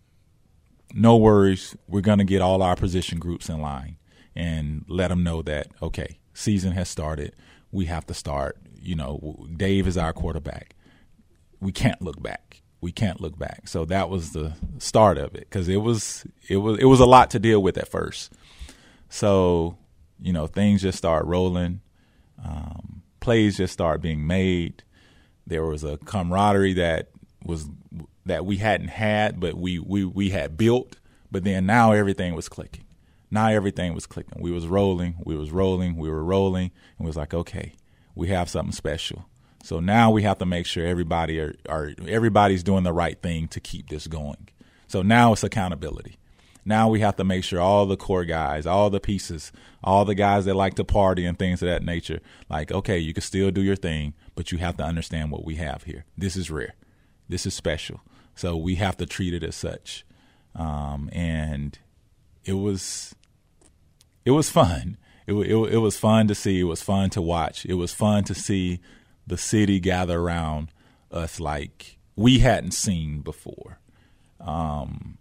[0.94, 1.76] no worries.
[1.86, 3.96] We're to get all our position groups in line
[4.34, 7.34] and let them know that, okay, season has started.
[7.70, 8.56] We have to start.
[8.80, 10.74] You know, Dave is our quarterback.
[11.60, 12.62] We can't look back.
[12.80, 13.66] We can't look back.
[13.66, 17.06] So that was the start of it because it was it was it was a
[17.06, 18.32] lot to deal with at first.
[19.08, 19.76] So
[20.20, 21.80] you know things just start rolling,
[22.44, 24.84] um, plays just start being made.
[25.46, 27.08] There was a camaraderie that
[27.44, 27.68] was
[28.26, 30.98] that we hadn't had, but we we we had built.
[31.30, 32.84] But then now everything was clicking.
[33.30, 34.40] Now everything was clicking.
[34.40, 35.16] We was rolling.
[35.24, 35.96] We was rolling.
[35.96, 37.74] We were rolling, and was like, okay,
[38.18, 39.26] we have something special.
[39.62, 43.46] So now we have to make sure everybody are, are everybody's doing the right thing
[43.48, 44.48] to keep this going.
[44.88, 46.16] So now it's accountability.
[46.64, 49.52] Now we have to make sure all the core guys, all the pieces,
[49.84, 52.18] all the guys that like to party and things of that nature,
[52.50, 55.54] like, okay, you can still do your thing, but you have to understand what we
[55.54, 56.04] have here.
[56.16, 56.74] This is rare.
[57.28, 58.00] This is special.
[58.34, 60.04] So we have to treat it as such.
[60.56, 61.78] Um, and
[62.44, 63.14] it was
[64.24, 64.98] it was fun.
[65.28, 66.60] It, it, it was fun to see.
[66.60, 67.66] It was fun to watch.
[67.66, 68.80] It was fun to see
[69.26, 70.72] the city gather around
[71.12, 73.78] us like we hadn't seen before.
[74.40, 75.18] Um,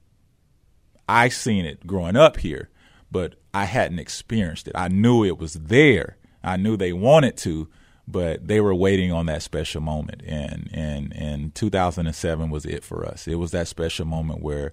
[1.09, 2.69] I seen it growing up here,
[3.11, 4.75] but I hadn't experienced it.
[4.75, 6.15] I knew it was there.
[6.41, 7.67] I knew they wanted to,
[8.07, 13.05] but they were waiting on that special moment and and and 2007 was it for
[13.05, 14.71] us it was that special moment where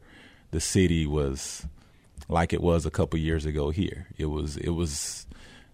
[0.52, 1.66] the city was
[2.28, 4.08] like it was a couple years ago here.
[4.16, 5.26] It was it was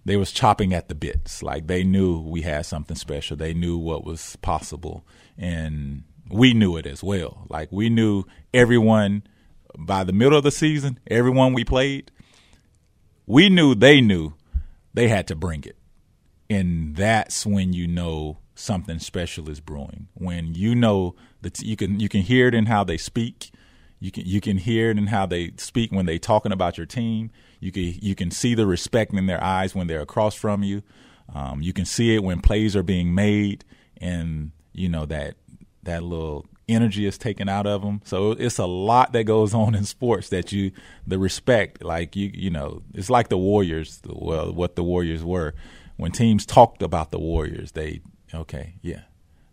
[0.04, 1.42] they was chopping at the bits.
[1.42, 3.36] Like they knew we had something special.
[3.36, 5.04] They knew what was possible.
[5.36, 7.46] And we knew it as well.
[7.48, 9.24] Like we knew everyone
[9.78, 12.10] by the middle of the season everyone we played
[13.30, 14.34] we knew they knew
[14.92, 15.76] they had to bring it.
[16.48, 20.08] And that's when you know something special is brewing.
[20.14, 23.52] When you know that you can you can hear it in how they speak.
[24.00, 26.86] You can you can hear it in how they speak when they're talking about your
[26.86, 27.30] team.
[27.60, 30.82] You can you can see the respect in their eyes when they're across from you.
[31.34, 33.64] Um, you can see it when plays are being made,
[33.98, 35.36] and you know that
[35.82, 38.00] that little energy is taken out of them.
[38.04, 40.72] So it's a lot that goes on in sports that you
[41.06, 44.00] the respect, like you you know, it's like the Warriors.
[44.06, 45.54] Well, what the Warriors were
[45.96, 48.00] when teams talked about the Warriors, they
[48.32, 49.02] okay, yeah,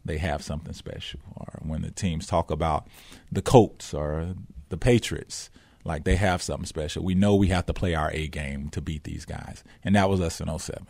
[0.08, 1.20] they have something special.
[1.36, 2.88] Or when the teams talk about
[3.32, 4.36] the Colts or
[4.70, 5.50] the Patriots,
[5.84, 7.04] like they have something special.
[7.04, 10.10] We know we have to play our A game to beat these guys, and that
[10.10, 10.88] was us in 07.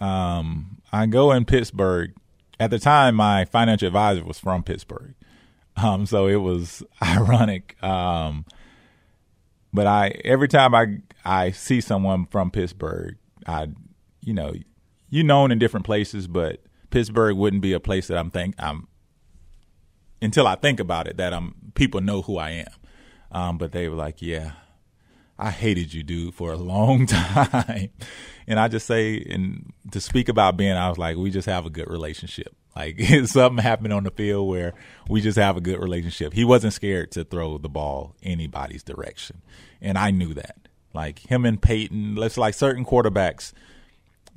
[0.00, 2.14] Um, I go in Pittsburgh.
[2.60, 5.14] At the time, my financial advisor was from Pittsburgh,
[5.76, 7.80] um, so it was ironic.
[7.82, 8.44] Um,
[9.72, 13.68] but I every time I I see someone from Pittsburgh, I
[14.22, 14.54] you know
[15.10, 18.88] you known in different places, but Pittsburgh wouldn't be a place that I'm think I'm
[20.20, 22.72] until I think about it that I'm people know who I am.
[23.30, 24.52] Um, but they were like, yeah,
[25.38, 27.90] I hated you, dude, for a long time.
[28.46, 31.66] and I just say, and to speak about Ben, I was like, we just have
[31.66, 32.54] a good relationship.
[32.74, 34.72] Like something happened on the field where
[35.08, 36.32] we just have a good relationship.
[36.32, 39.42] He wasn't scared to throw the ball anybody's direction.
[39.80, 40.56] And I knew that.
[40.94, 43.52] Like him and Peyton, let's like certain quarterbacks–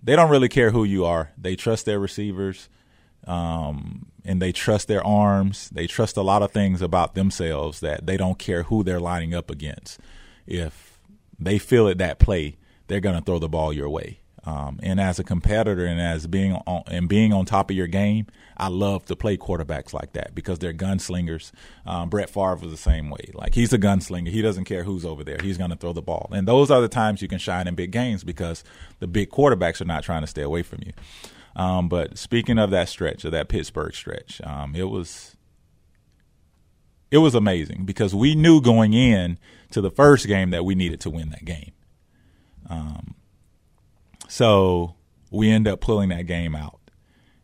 [0.04, 1.32] they don't really care who you are.
[1.38, 2.70] They trust their receivers,
[3.28, 5.70] um, and they trust their arms.
[5.70, 9.34] They trust a lot of things about themselves that they don't care who they're lining
[9.34, 10.00] up against.
[10.48, 11.00] If
[11.38, 12.58] they feel it that play,
[12.88, 14.21] they're going to throw the ball your way.
[14.44, 17.88] Um, and as a competitor and as being on, and being on top of your
[17.88, 18.26] game,
[18.58, 21.52] I love to play quarterbacks like that because they're gunslingers.
[21.86, 23.30] Um, Brett Favre was the same way.
[23.34, 24.30] Like he's a gunslinger.
[24.30, 25.38] He doesn't care who's over there.
[25.42, 26.30] He's going to throw the ball.
[26.32, 28.64] And those are the times you can shine in big games because
[29.00, 30.94] the big quarterbacks are not trying to stay away from you.
[31.56, 35.36] Um, but speaking of that stretch, of that Pittsburgh stretch, um, it was
[37.12, 39.38] it was amazing because we knew going in
[39.72, 41.74] to the first game that we needed to win that game.
[42.70, 43.16] Um,
[44.32, 44.96] so
[45.30, 46.80] we end up pulling that game out.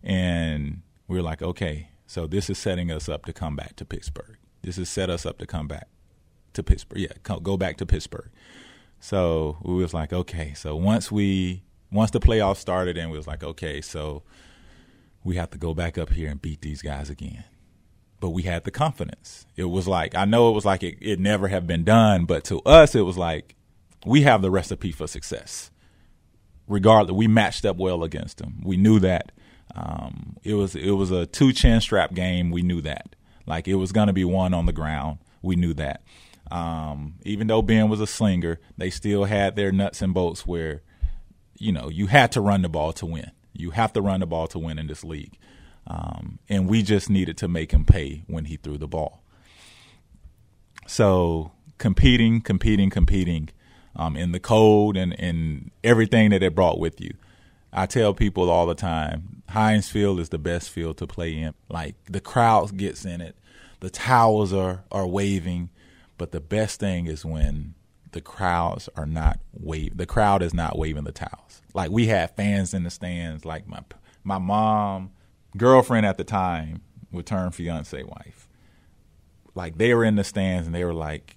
[0.01, 3.83] And we are like, okay, so this is setting us up to come back to
[3.83, 4.38] Pittsburgh.
[4.61, 5.89] This has set us up to come back
[6.53, 6.99] to Pittsburgh.
[6.99, 8.29] Yeah, go back to Pittsburgh.
[9.01, 10.53] So we was like, okay.
[10.53, 11.61] So once we
[11.91, 14.23] once the playoffs started, and we was like, okay, so
[15.25, 17.43] we have to go back up here and beat these guys again.
[18.21, 19.45] But we had the confidence.
[19.57, 22.45] It was like I know it was like it, it never have been done, but
[22.45, 23.55] to us it was like
[24.05, 25.69] we have the recipe for success.
[26.68, 28.61] Regardless, we matched up well against them.
[28.63, 29.32] We knew that.
[29.76, 32.51] Um, it was it was a two chin strap game.
[32.51, 33.15] We knew that.
[33.45, 35.20] Like it was going to be one on the ground.
[35.41, 36.03] We knew that.
[36.51, 40.82] Um, even though Ben was a slinger, they still had their nuts and bolts where,
[41.57, 43.32] you know, you had to run the ball to win.
[43.53, 45.38] You have to run the ball to win in this league.
[45.88, 49.24] Um, and we just needed to make him pay when he threw the ball.
[50.86, 53.49] So competing, competing, competing
[53.97, 57.13] um, in the cold and, and everything that it brought with you.
[57.73, 61.53] I tell people all the time, Heinz Field is the best field to play in.
[61.69, 63.35] Like the crowd gets in it,
[63.81, 65.69] the towels are are waving,
[66.17, 67.73] but the best thing is when
[68.11, 69.97] the crowds are not wave.
[69.97, 71.61] The crowd is not waving the towels.
[71.73, 73.45] Like we had fans in the stands.
[73.45, 73.81] Like my
[74.23, 75.11] my mom,
[75.55, 76.81] girlfriend at the time,
[77.11, 78.47] would turn fiance wife.
[79.53, 81.36] Like they were in the stands and they were like,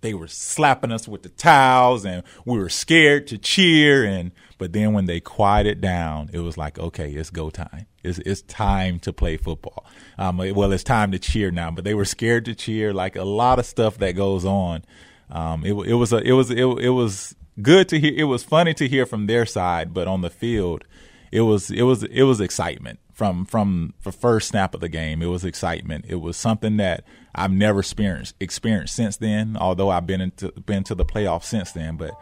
[0.00, 4.72] they were slapping us with the towels and we were scared to cheer and but
[4.72, 7.86] then when they quieted down it was like okay it's go time.
[8.02, 9.84] It's, it's time to play football.
[10.16, 12.92] Um, well it's time to cheer now but they were scared to cheer.
[12.92, 14.84] Like a lot of stuff that goes on.
[15.30, 18.42] Um, it, it was a, it was it, it was good to hear it was
[18.42, 20.84] funny to hear from their side but on the field
[21.30, 25.20] it was it was it was excitement from from the first snap of the game.
[25.20, 26.06] It was excitement.
[26.08, 27.04] It was something that
[27.34, 29.58] I've never experienced experienced since then.
[29.60, 32.18] Although I've been into been to the playoffs since then, but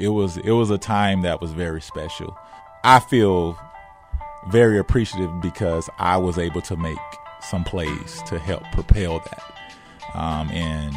[0.00, 2.36] it was it was a time that was very special.
[2.82, 3.56] I feel
[4.48, 6.98] very appreciative because I was able to make
[7.40, 9.44] some plays to help propel that.
[10.12, 10.96] Um, and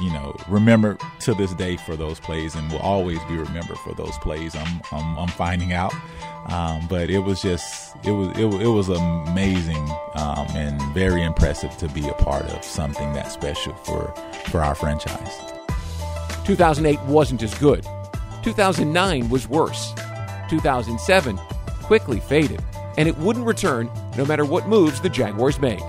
[0.00, 3.94] you know, remember to this day for those plays, and will always be remembered for
[3.94, 4.54] those plays.
[4.54, 5.94] I'm I'm, I'm finding out,
[6.48, 11.76] um, but it was just it was it, it was amazing um, and very impressive
[11.78, 14.12] to be a part of something that special for
[14.50, 15.40] for our franchise.
[16.44, 17.84] 2008 wasn't as good.
[18.42, 19.92] 2009 was worse.
[20.48, 21.36] 2007
[21.82, 22.62] quickly faded,
[22.96, 25.82] and it wouldn't return no matter what moves the Jaguars made.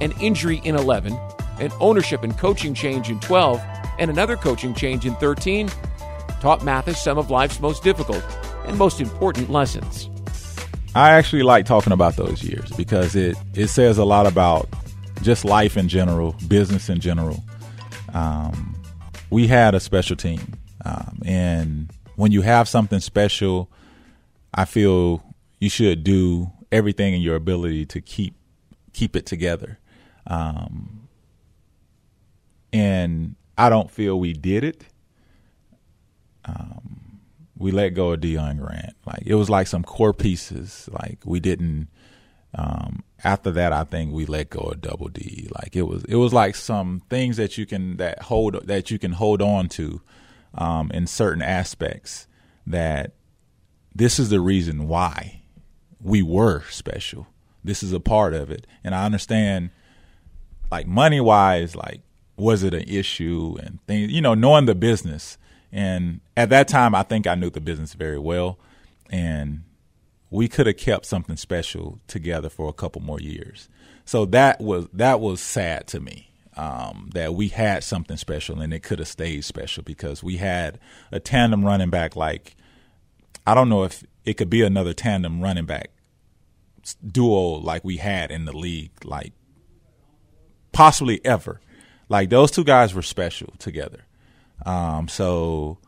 [0.00, 1.18] An injury in 11
[1.62, 3.60] an ownership and coaching change in 12,
[3.98, 5.70] and another coaching change in 13
[6.40, 8.24] taught Mathis some of life's most difficult
[8.66, 10.08] and most important lessons.
[10.94, 14.68] I actually like talking about those years because it, it says a lot about
[15.22, 17.42] just life in general, business in general.
[18.12, 18.74] Um,
[19.30, 20.40] we had a special team.
[20.84, 23.70] Um, and when you have something special,
[24.52, 25.22] I feel
[25.60, 28.34] you should do everything in your ability to keep
[28.92, 29.78] keep it together.
[30.26, 31.01] Um,
[32.72, 34.84] and I don't feel we did it.
[36.44, 37.20] Um,
[37.56, 38.94] we let go of Deon Grant.
[39.06, 40.88] Like it was like some core pieces.
[40.92, 41.88] Like we didn't.
[42.54, 45.48] Um, after that, I think we let go of Double D.
[45.54, 48.98] Like it was, it was like some things that you can that hold that you
[48.98, 50.00] can hold on to
[50.54, 52.26] um, in certain aspects.
[52.66, 53.12] That
[53.94, 55.42] this is the reason why
[56.00, 57.26] we were special.
[57.64, 59.70] This is a part of it, and I understand.
[60.70, 62.00] Like money wise, like
[62.42, 65.38] was it an issue and things, you know, knowing the business.
[65.70, 68.58] And at that time, I think I knew the business very well.
[69.10, 69.62] And
[70.30, 73.68] we could have kept something special together for a couple more years.
[74.04, 76.28] So that was that was sad to me.
[76.54, 80.78] Um, that we had something special and it could have stayed special because we had
[81.10, 82.56] a tandem running back like
[83.46, 85.92] I don't know if it could be another tandem running back
[87.10, 89.32] duo like we had in the league like
[90.72, 91.62] possibly ever
[92.12, 94.04] like those two guys were special together.
[94.66, 95.78] Um, so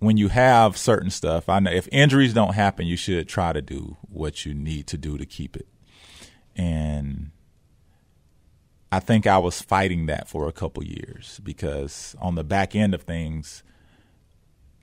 [0.00, 3.62] when you have certain stuff, I know if injuries don't happen, you should try to
[3.62, 5.66] do what you need to do to keep it.
[6.54, 7.30] And
[8.92, 12.92] I think I was fighting that for a couple years because on the back end
[12.92, 13.62] of things,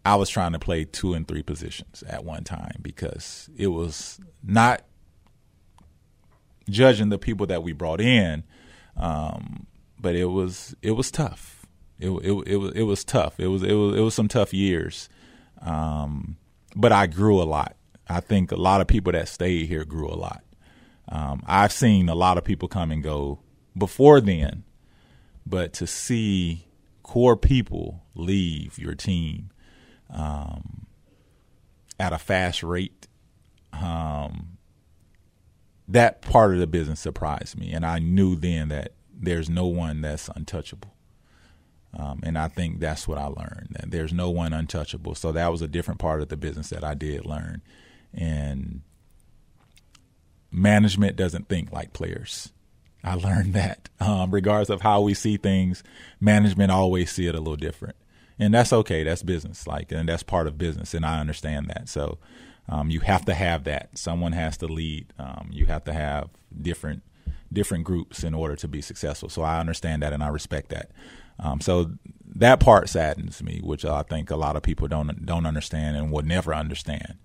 [0.03, 4.19] I was trying to play two and three positions at one time because it was
[4.41, 4.81] not
[6.67, 8.43] judging the people that we brought in.
[8.97, 9.67] Um,
[9.99, 11.67] but it was it was tough.
[11.99, 13.39] It it it was it was tough.
[13.39, 15.09] It was it was it was some tough years.
[15.61, 16.37] Um,
[16.75, 17.75] but I grew a lot.
[18.07, 20.43] I think a lot of people that stayed here grew a lot.
[21.09, 23.39] Um, I've seen a lot of people come and go
[23.77, 24.63] before then,
[25.45, 26.67] but to see
[27.03, 29.49] core people leave your team
[30.09, 30.85] um,
[31.99, 33.07] at a fast rate,
[33.73, 34.57] um,
[35.87, 40.01] that part of the business surprised me, and I knew then that there's no one
[40.01, 40.95] that's untouchable.
[41.97, 43.69] Um, and I think that's what I learned.
[43.71, 45.15] That there's no one untouchable.
[45.15, 47.61] So that was a different part of the business that I did learn.
[48.13, 48.81] And
[50.51, 52.51] management doesn't think like players.
[53.03, 53.89] I learned that.
[53.99, 55.83] Um, regardless of how we see things,
[56.19, 57.95] management always see it a little different.
[58.37, 59.03] And that's okay.
[59.03, 59.67] That's business.
[59.67, 60.93] Like, and that's part of business.
[60.93, 61.89] And I understand that.
[61.89, 62.19] So,
[62.69, 63.97] um, you have to have that.
[63.97, 65.11] Someone has to lead.
[65.17, 66.29] Um, you have to have
[66.61, 67.01] different
[67.51, 69.29] different groups in order to be successful.
[69.29, 70.91] So I understand that and I respect that.
[71.39, 71.91] Um, so
[72.35, 76.11] that part saddens me, which I think a lot of people don't don't understand and
[76.11, 77.17] will never understand.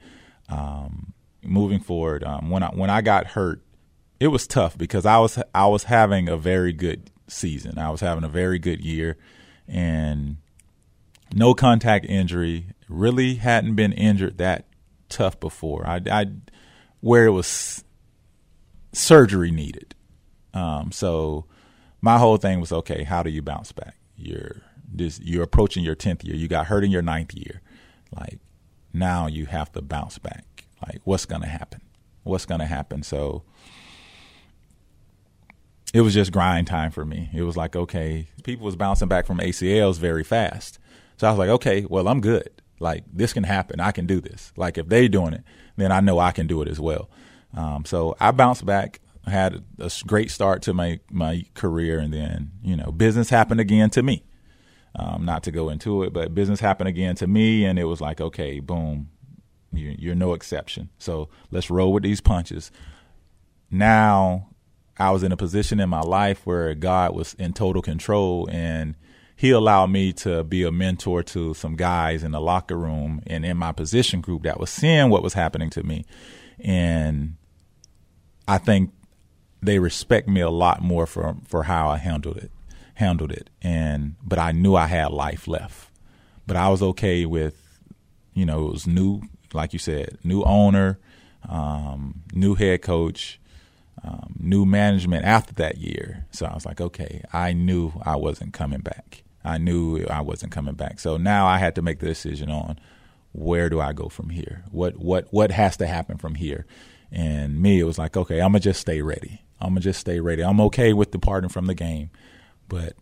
[0.49, 1.13] Um,
[1.43, 3.63] moving forward, um, when I when I got hurt,
[4.21, 7.79] it was tough because I was I was having a very good season.
[7.79, 9.17] I was having a very good year,
[9.67, 10.37] and
[11.35, 12.69] no contact injury.
[12.89, 14.67] Really hadn't been injured that
[15.09, 15.87] tough before.
[15.87, 16.27] I, I
[17.01, 17.85] where it was
[18.93, 19.94] surgery needed.
[20.55, 21.45] Um, so
[22.01, 23.03] my whole thing was okay.
[23.03, 23.97] How do you bounce back?
[24.17, 25.21] You're this.
[25.21, 26.37] You're approaching your tenth year.
[26.37, 27.61] You got hurt in your ninth year.
[28.17, 28.39] Like
[28.93, 30.65] now you have to bounce back.
[30.87, 31.81] Like what's gonna happen?
[32.23, 33.03] What's gonna happen?
[33.03, 33.43] So
[35.93, 37.31] it was just grind time for me.
[37.35, 40.79] It was like okay, people was bouncing back from ACLs very fast.
[41.17, 42.51] So I was like, okay, well I'm good.
[42.81, 43.81] Like this can happen.
[43.81, 44.53] I can do this.
[44.57, 45.43] Like if they're doing it,
[45.77, 47.09] then I know I can do it as well.
[47.57, 52.53] Um, so I bounced back, had a, great start to my my career, and then
[52.63, 54.25] you know business happened again to me.
[54.97, 58.01] Um, not to go into it, but business happened again to me, and it was
[58.01, 59.09] like, okay, boom,
[59.73, 60.89] you're, you're no exception.
[60.99, 62.71] So let's roll with these punches.
[63.73, 64.51] Now
[64.97, 68.95] I was in a position in my life where God was in total control, and
[69.37, 73.45] he allowed me to be a mentor to some guys in the locker room and
[73.45, 76.05] in my position group that was seeing what was happening to me.
[76.61, 77.37] And
[78.47, 78.93] I think
[79.65, 82.51] they respect me a lot more for for how I handled it
[82.95, 85.91] handled it and but I knew I had life left.
[86.47, 87.61] But I was okay with
[88.35, 90.99] you know, it was new like you said, new owner,
[91.49, 93.41] um, new head coach,
[94.03, 96.27] um, new management after that year.
[96.33, 99.23] So I was like, okay, I knew I wasn't coming back.
[99.45, 100.99] I knew I wasn't coming back.
[101.01, 102.79] So now I had to make the decision on
[103.33, 104.65] where do I go from here?
[104.71, 106.67] What what what has to happen from here?
[107.13, 109.44] And me, it was like, okay, I'm gonna just stay ready.
[109.61, 110.43] I'm gonna just stay ready.
[110.43, 112.11] I'm okay with departing from the game,
[112.69, 112.95] but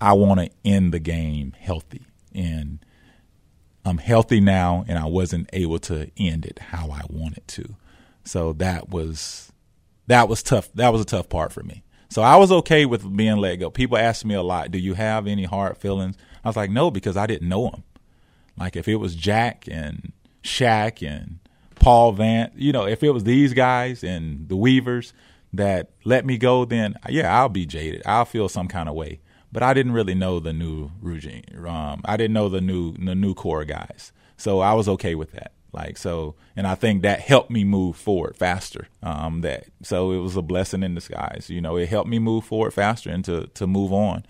[0.00, 2.02] I want to end the game healthy.
[2.34, 2.78] And
[3.84, 7.74] I'm healthy now, and I wasn't able to end it how I wanted to.
[8.24, 9.52] So that was
[10.06, 10.70] that was tough.
[10.74, 11.82] That was a tough part for me.
[12.10, 13.70] So I was okay with being let go.
[13.70, 16.90] People ask me a lot, "Do you have any hard feelings?" I was like, "No,"
[16.90, 17.84] because I didn't know them.
[18.58, 20.12] Like if it was Jack and
[20.42, 21.38] Shack and
[21.76, 25.12] Paul Vance, you know, if it was these guys and the Weavers
[25.52, 28.02] that let me go, then yeah, I'll be jaded.
[28.06, 29.20] I'll feel some kind of way.
[29.50, 31.44] But I didn't really know the new regime.
[31.66, 35.32] Um, I didn't know the new the new core guys, so I was okay with
[35.32, 35.52] that.
[35.72, 38.88] Like so, and I think that helped me move forward faster.
[39.02, 41.48] Um, that so it was a blessing in disguise.
[41.48, 44.24] You know, it helped me move forward faster and to to move on.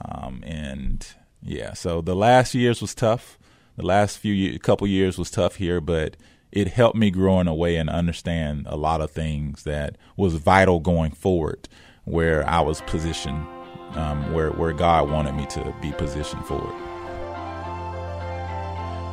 [0.00, 1.06] Um, and
[1.42, 3.38] yeah, so the last years was tough.
[3.76, 6.16] The last few couple years was tough here, but
[6.52, 10.34] it helped me grow in a way and understand a lot of things that was
[10.34, 11.68] vital going forward,
[12.04, 13.46] where I was positioned,
[13.94, 16.74] um, where where God wanted me to be positioned forward.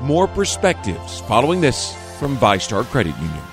[0.02, 3.44] More perspectives following this from VyStar Credit Union.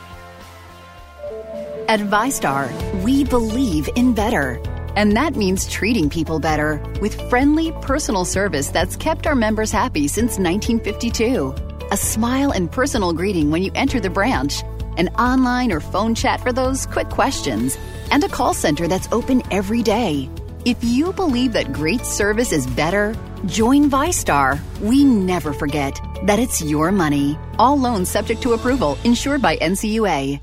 [1.88, 4.60] At VyStar, we believe in better.
[4.96, 10.08] And that means treating people better with friendly, personal service that's kept our members happy
[10.08, 11.65] since 1952.
[11.92, 14.64] A smile and personal greeting when you enter the branch,
[14.96, 17.78] an online or phone chat for those quick questions,
[18.10, 20.28] and a call center that's open every day.
[20.64, 23.14] If you believe that great service is better,
[23.46, 24.58] join VyStar.
[24.80, 27.38] We never forget that it's your money.
[27.56, 30.40] All loans subject to approval, insured by NCUA.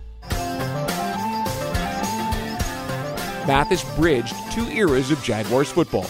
[3.46, 6.10] Mathis bridged two eras of Jaguars football.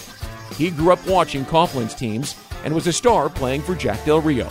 [0.56, 4.48] He grew up watching Coughlin's teams and was a star playing for Jack Del Rio.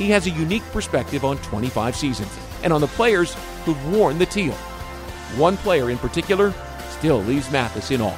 [0.00, 3.36] He has a unique perspective on 25 seasons and on the players
[3.66, 4.54] who've worn the teal.
[5.36, 6.54] One player in particular
[6.88, 8.16] still leaves Mathis in awe.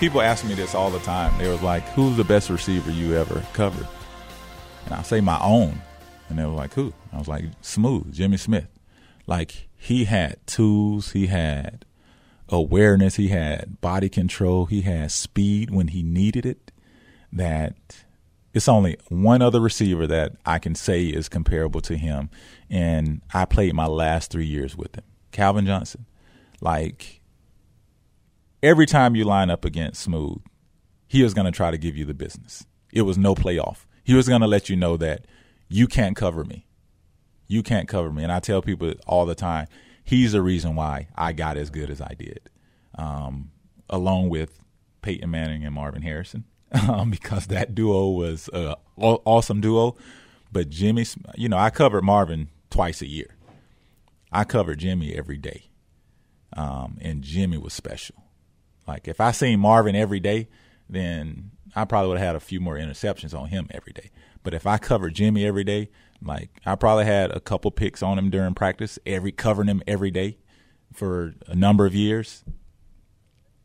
[0.00, 1.36] People ask me this all the time.
[1.36, 3.86] They was like, "Who's the best receiver you ever covered?"
[4.86, 5.82] And I say my own,
[6.30, 8.68] and they were like, "Who?" I was like, "Smooth, Jimmy Smith."
[9.26, 11.84] Like he had tools, he had
[12.48, 16.72] awareness, he had body control, he had speed when he needed it.
[17.30, 18.03] That
[18.54, 22.30] it's only one other receiver that I can say is comparable to him,
[22.70, 26.06] and I played my last three years with him, Calvin Johnson.
[26.60, 27.20] Like
[28.62, 30.38] every time you line up against Smooth,
[31.08, 32.64] he was going to try to give you the business.
[32.92, 33.86] It was no playoff.
[34.04, 35.26] He was going to let you know that
[35.68, 36.66] you can't cover me.
[37.48, 38.22] You can't cover me.
[38.22, 39.66] And I tell people all the time,
[40.04, 42.48] he's the reason why I got as good as I did,
[42.96, 43.50] um,
[43.90, 44.64] along with
[45.02, 46.44] Peyton Manning and Marvin Harrison,
[46.88, 49.96] um, because that duo was an awesome duo.
[50.52, 51.06] But Jimmy,
[51.36, 53.36] you know, I covered Marvin twice a year.
[54.32, 55.70] I covered Jimmy every day,
[56.56, 58.16] um, and Jimmy was special.
[58.86, 60.48] Like if I seen Marvin every day,
[60.88, 64.10] then I probably would have had a few more interceptions on him every day.
[64.42, 65.90] But if I covered Jimmy every day,
[66.22, 70.10] like I probably had a couple picks on him during practice, every covering him every
[70.10, 70.38] day
[70.92, 72.44] for a number of years.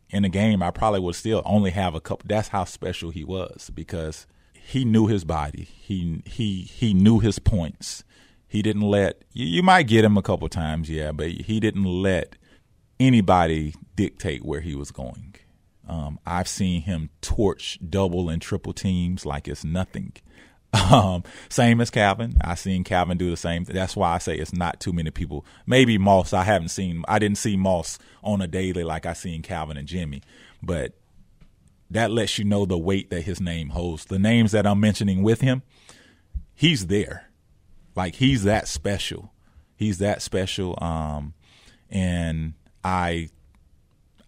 [0.10, 2.26] In a game, I probably would still only have a couple.
[2.28, 5.64] That's how special he was because he knew his body.
[5.64, 8.03] He he he knew his points.
[8.47, 11.86] He didn't let you, you might get him a couple times, yeah, but he didn't
[11.86, 12.36] let
[12.99, 15.36] anybody dictate where he was going.
[15.88, 20.14] Um, I've seen him torch double and triple teams like it's nothing.
[20.74, 22.38] Um, same as Calvin.
[22.42, 23.64] I've seen Calvin do the same.
[23.64, 25.46] That's why I say it's not too many people.
[25.66, 26.34] Maybe Moss.
[26.34, 27.04] I haven't seen.
[27.08, 30.22] I didn't see Moss on a daily like I seen Calvin and Jimmy,
[30.62, 30.94] but
[31.90, 34.06] that lets you know the weight that his name holds.
[34.06, 35.64] The names that I'm mentioning with him,
[36.54, 37.30] he's there.
[37.96, 39.34] Like he's that special.
[39.76, 40.78] He's that special.
[40.82, 41.34] Um,
[41.90, 42.54] and
[42.84, 43.30] I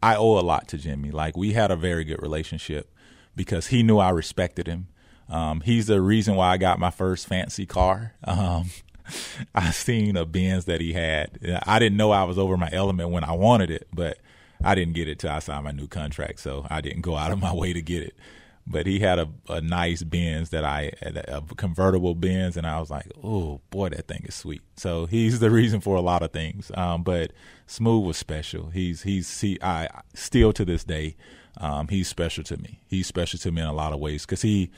[0.01, 1.11] I owe a lot to Jimmy.
[1.11, 2.91] Like we had a very good relationship
[3.35, 4.87] because he knew I respected him.
[5.31, 8.13] Um, he's the reason why I got my first fancy car.
[8.25, 8.65] Um,
[9.55, 11.39] I seen a Benz that he had.
[11.65, 14.17] I didn't know I was over my element when I wanted it, but
[14.63, 17.31] I didn't get it till I signed my new contract, so I didn't go out
[17.31, 18.15] of my way to get it.
[18.67, 22.91] But he had a, a nice Benz that I a convertible Benz, and I was
[22.91, 24.61] like, oh boy, that thing is sweet.
[24.75, 26.71] So he's the reason for a lot of things.
[26.75, 27.31] Um, but
[27.65, 28.69] Smooth was special.
[28.69, 31.15] He's he's he I still to this day,
[31.57, 32.79] um, he's special to me.
[32.87, 34.69] He's special to me in a lot of ways because he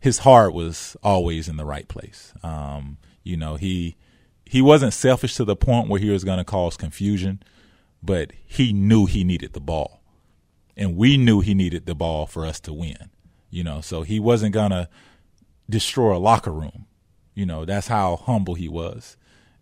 [0.00, 2.32] his heart was always in the right place.
[2.42, 3.96] Um, you know, he
[4.44, 7.42] he wasn't selfish to the point where he was going to cause confusion,
[8.02, 10.00] but he knew he needed the ball,
[10.76, 13.10] and we knew he needed the ball for us to win.
[13.50, 14.88] You know, so he wasn't going to
[15.68, 16.86] destroy a locker room.
[17.34, 19.16] You know, that's how humble he was.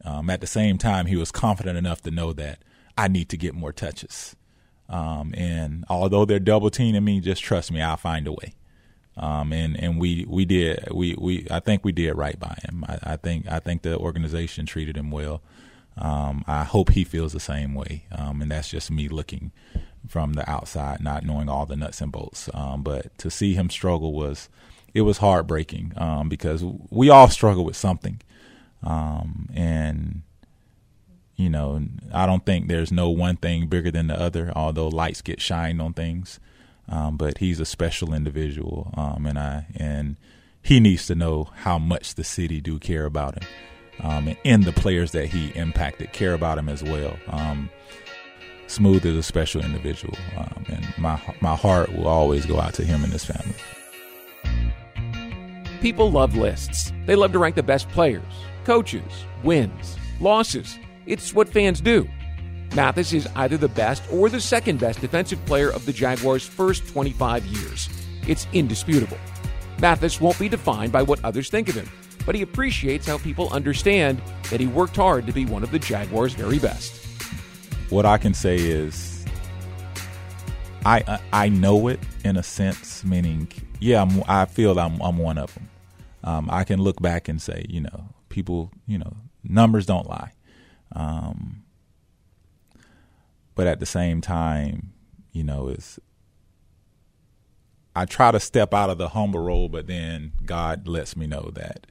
[0.05, 2.61] Um, at the same time, he was confident enough to know that
[2.97, 4.36] I need to get more touches.
[4.89, 8.55] Um, and although they're double teaming me, just trust me, I'll find a way.
[9.18, 12.84] Um, and and we we did we, we I think we did right by him.
[12.88, 15.42] I, I think I think the organization treated him well.
[15.96, 18.04] Um, I hope he feels the same way.
[18.12, 19.50] Um, and that's just me looking
[20.06, 22.48] from the outside, not knowing all the nuts and bolts.
[22.54, 24.48] Um, but to see him struggle was
[24.94, 28.20] it was heartbreaking um, because we all struggle with something.
[28.82, 30.22] Um, and
[31.36, 31.80] you know,
[32.12, 34.52] I don't think there's no one thing bigger than the other.
[34.54, 36.40] Although lights get shined on things,
[36.89, 40.16] um, but he's a special individual, um, and I and
[40.62, 43.49] he needs to know how much the city do care about him,
[44.01, 47.16] um, and, and, the players that he impacted care about him as well.
[47.28, 47.70] Um,
[48.66, 52.84] Smooth is a special individual, um, and my my heart will always go out to
[52.84, 53.55] him and his family.
[55.80, 56.93] People love lists.
[57.07, 58.22] They love to rank the best players,
[58.64, 60.78] coaches, wins, losses.
[61.07, 62.09] It's what fans do.
[62.74, 66.86] Mathis is either the best or the second best defensive player of the Jaguars' first
[66.88, 67.88] 25 years.
[68.26, 69.18] It's indisputable.
[69.80, 71.88] Mathis won't be defined by what others think of him,
[72.26, 75.78] but he appreciates how people understand that he worked hard to be one of the
[75.78, 77.06] Jaguars' very best.
[77.90, 79.24] What I can say is,
[80.84, 83.50] I I know it in a sense, meaning,
[83.80, 85.68] yeah, I'm, i feel I'm I'm one of them.
[86.24, 90.32] Um, I can look back and say, you know, people, you know, numbers don't lie.
[90.94, 91.62] Um,
[93.59, 94.92] but at the same time,
[95.32, 95.98] you know, it's
[97.96, 101.50] I try to step out of the humble role, but then God lets me know
[101.54, 101.88] that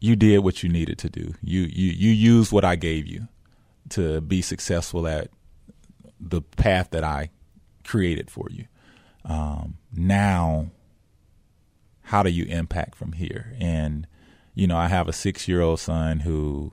[0.00, 1.34] you did what you needed to do.
[1.44, 3.28] You you you used what I gave you
[3.90, 5.30] to be successful at
[6.18, 7.30] the path that I
[7.84, 8.64] created for you.
[9.24, 10.72] Um, now,
[12.02, 13.54] how do you impact from here?
[13.60, 14.08] And
[14.56, 16.72] you know, I have a six year old son who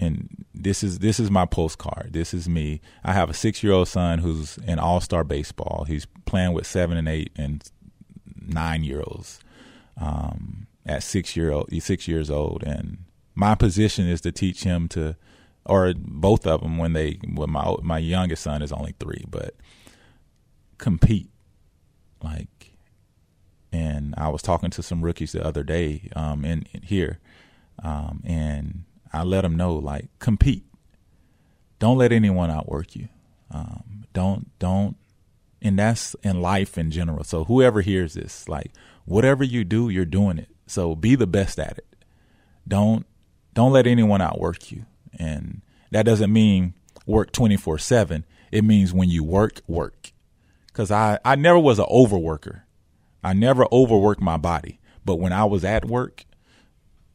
[0.00, 2.10] and this is this is my postcard.
[2.12, 2.80] This is me.
[3.04, 5.84] I have a six year old son who's in all star baseball.
[5.86, 7.62] He's playing with seven and eight and
[8.36, 9.40] nine year olds.
[9.96, 14.88] Um, at six year old, six years old, and my position is to teach him
[14.88, 15.16] to,
[15.64, 17.18] or both of them when they.
[17.32, 19.54] When my my youngest son is only three, but
[20.78, 21.30] compete,
[22.22, 22.48] like.
[23.72, 27.18] And I was talking to some rookies the other day, um, in, in here,
[27.82, 28.84] um, and
[29.14, 30.64] I let them know like compete.
[31.78, 33.08] Don't let anyone outwork you.
[33.50, 34.96] Um, don't don't
[35.62, 37.22] and that's in life in general.
[37.24, 38.72] So whoever hears this, like
[39.04, 40.48] whatever you do, you're doing it.
[40.66, 41.86] So be the best at it.
[42.66, 43.06] Don't
[43.54, 44.84] don't let anyone outwork you.
[45.16, 45.62] And
[45.92, 46.74] that doesn't mean
[47.06, 48.24] work 24/7.
[48.50, 50.12] It means when you work, work.
[50.72, 52.62] Cuz I I never was an overworker.
[53.22, 54.80] I never overworked my body.
[55.04, 56.24] But when I was at work,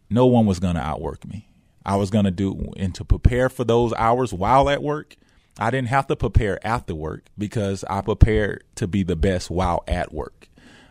[0.09, 1.48] no one was going to outwork me.
[1.85, 5.15] I was going to do and to prepare for those hours while at work.
[5.57, 9.83] I didn't have to prepare after work because I prepared to be the best while
[9.87, 10.47] at work.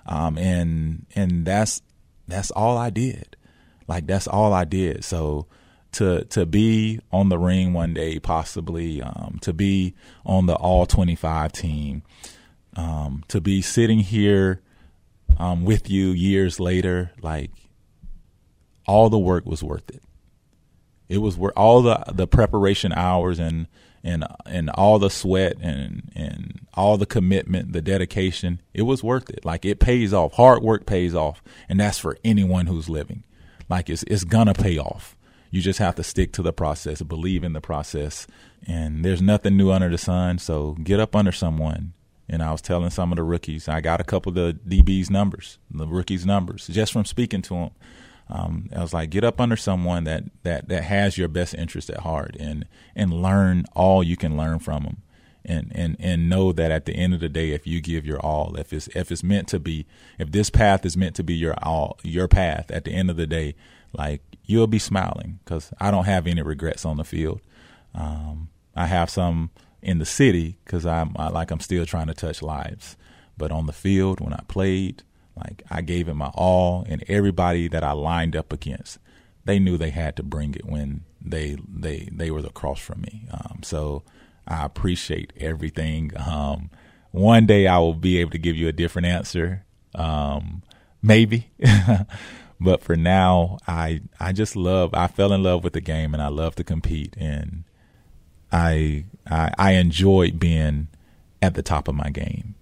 [0.07, 1.82] Um, and and that's
[2.26, 3.36] that's all I did.
[3.86, 5.05] Like that's all I did.
[5.05, 5.47] So
[5.93, 10.86] to to be on the ring one day, possibly um, to be on the all
[10.86, 12.03] twenty five team,
[12.76, 14.61] um, to be sitting here
[15.39, 17.51] um, with you years later, like
[18.86, 20.03] all the work was worth it.
[21.09, 23.66] It was worth all the the preparation hours and
[24.04, 28.61] and and all the sweat and and all the commitment, the dedication.
[28.74, 29.44] It was worth it.
[29.44, 30.34] Like it pays off.
[30.34, 33.24] Hard work pays off, and that's for anyone who's living.
[33.68, 35.16] Like it's it's gonna pay off.
[35.50, 38.26] You just have to stick to the process, believe in the process,
[38.66, 40.38] and there's nothing new under the sun.
[40.38, 41.94] So get up under someone.
[42.30, 45.09] And I was telling some of the rookies, I got a couple of the DB's
[45.09, 47.70] numbers, the rookies' numbers, just from speaking to them.
[48.31, 51.89] Um, I was like, get up under someone that, that, that has your best interest
[51.89, 54.97] at heart and and learn all you can learn from them,
[55.45, 58.20] and and and know that at the end of the day, if you give your
[58.20, 59.87] all, if it's if it's meant to be,
[60.18, 63.16] if this path is meant to be your all, your path, at the end of
[63.16, 63.55] the day,
[63.93, 67.41] like you'll be smiling because I don't have any regrets on the field.
[67.95, 69.51] Um, I have some
[69.83, 72.97] in the city because I'm I, like I'm still trying to touch lives,
[73.39, 75.03] but on the field when I played,
[75.39, 78.99] like I gave it my all, and everybody that I lined up against,
[79.45, 83.26] they knew they had to bring it when they they they were across from me.
[83.30, 84.03] Um, so
[84.47, 86.12] I appreciate everything.
[86.16, 86.70] Um,
[87.11, 89.64] one day I will be able to give you a different answer,
[89.95, 90.62] um,
[91.03, 91.51] maybe.
[92.61, 94.95] but for now, I I just love.
[94.95, 97.64] I fell in love with the game, and I love to compete, and
[98.51, 100.89] I I, I enjoyed being
[101.43, 102.55] at the top of my game,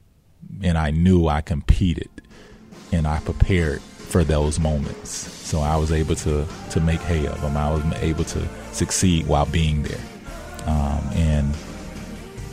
[0.63, 2.11] and I knew I competed,
[2.93, 5.11] and I prepared for those moments.
[5.11, 7.57] So I was able to to make hay of them.
[7.57, 10.01] I was able to succeed while being there,
[10.67, 11.55] um, and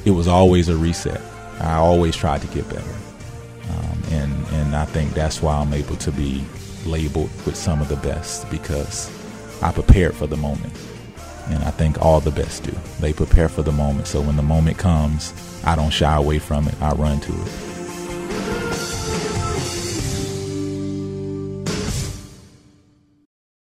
[0.06, 1.22] it was always a reset.
[1.60, 2.96] I always tried to get better,
[3.70, 6.44] um, and and I think that's why I'm able to be
[6.86, 9.10] labeled with some of the best because
[9.62, 10.74] I prepared for the moment.
[11.48, 12.72] And I think all the best do.
[13.02, 14.08] They prepare for the moment.
[14.08, 15.34] So when the moment comes,
[15.66, 16.82] I don't shy away from it.
[16.82, 17.73] I run to it.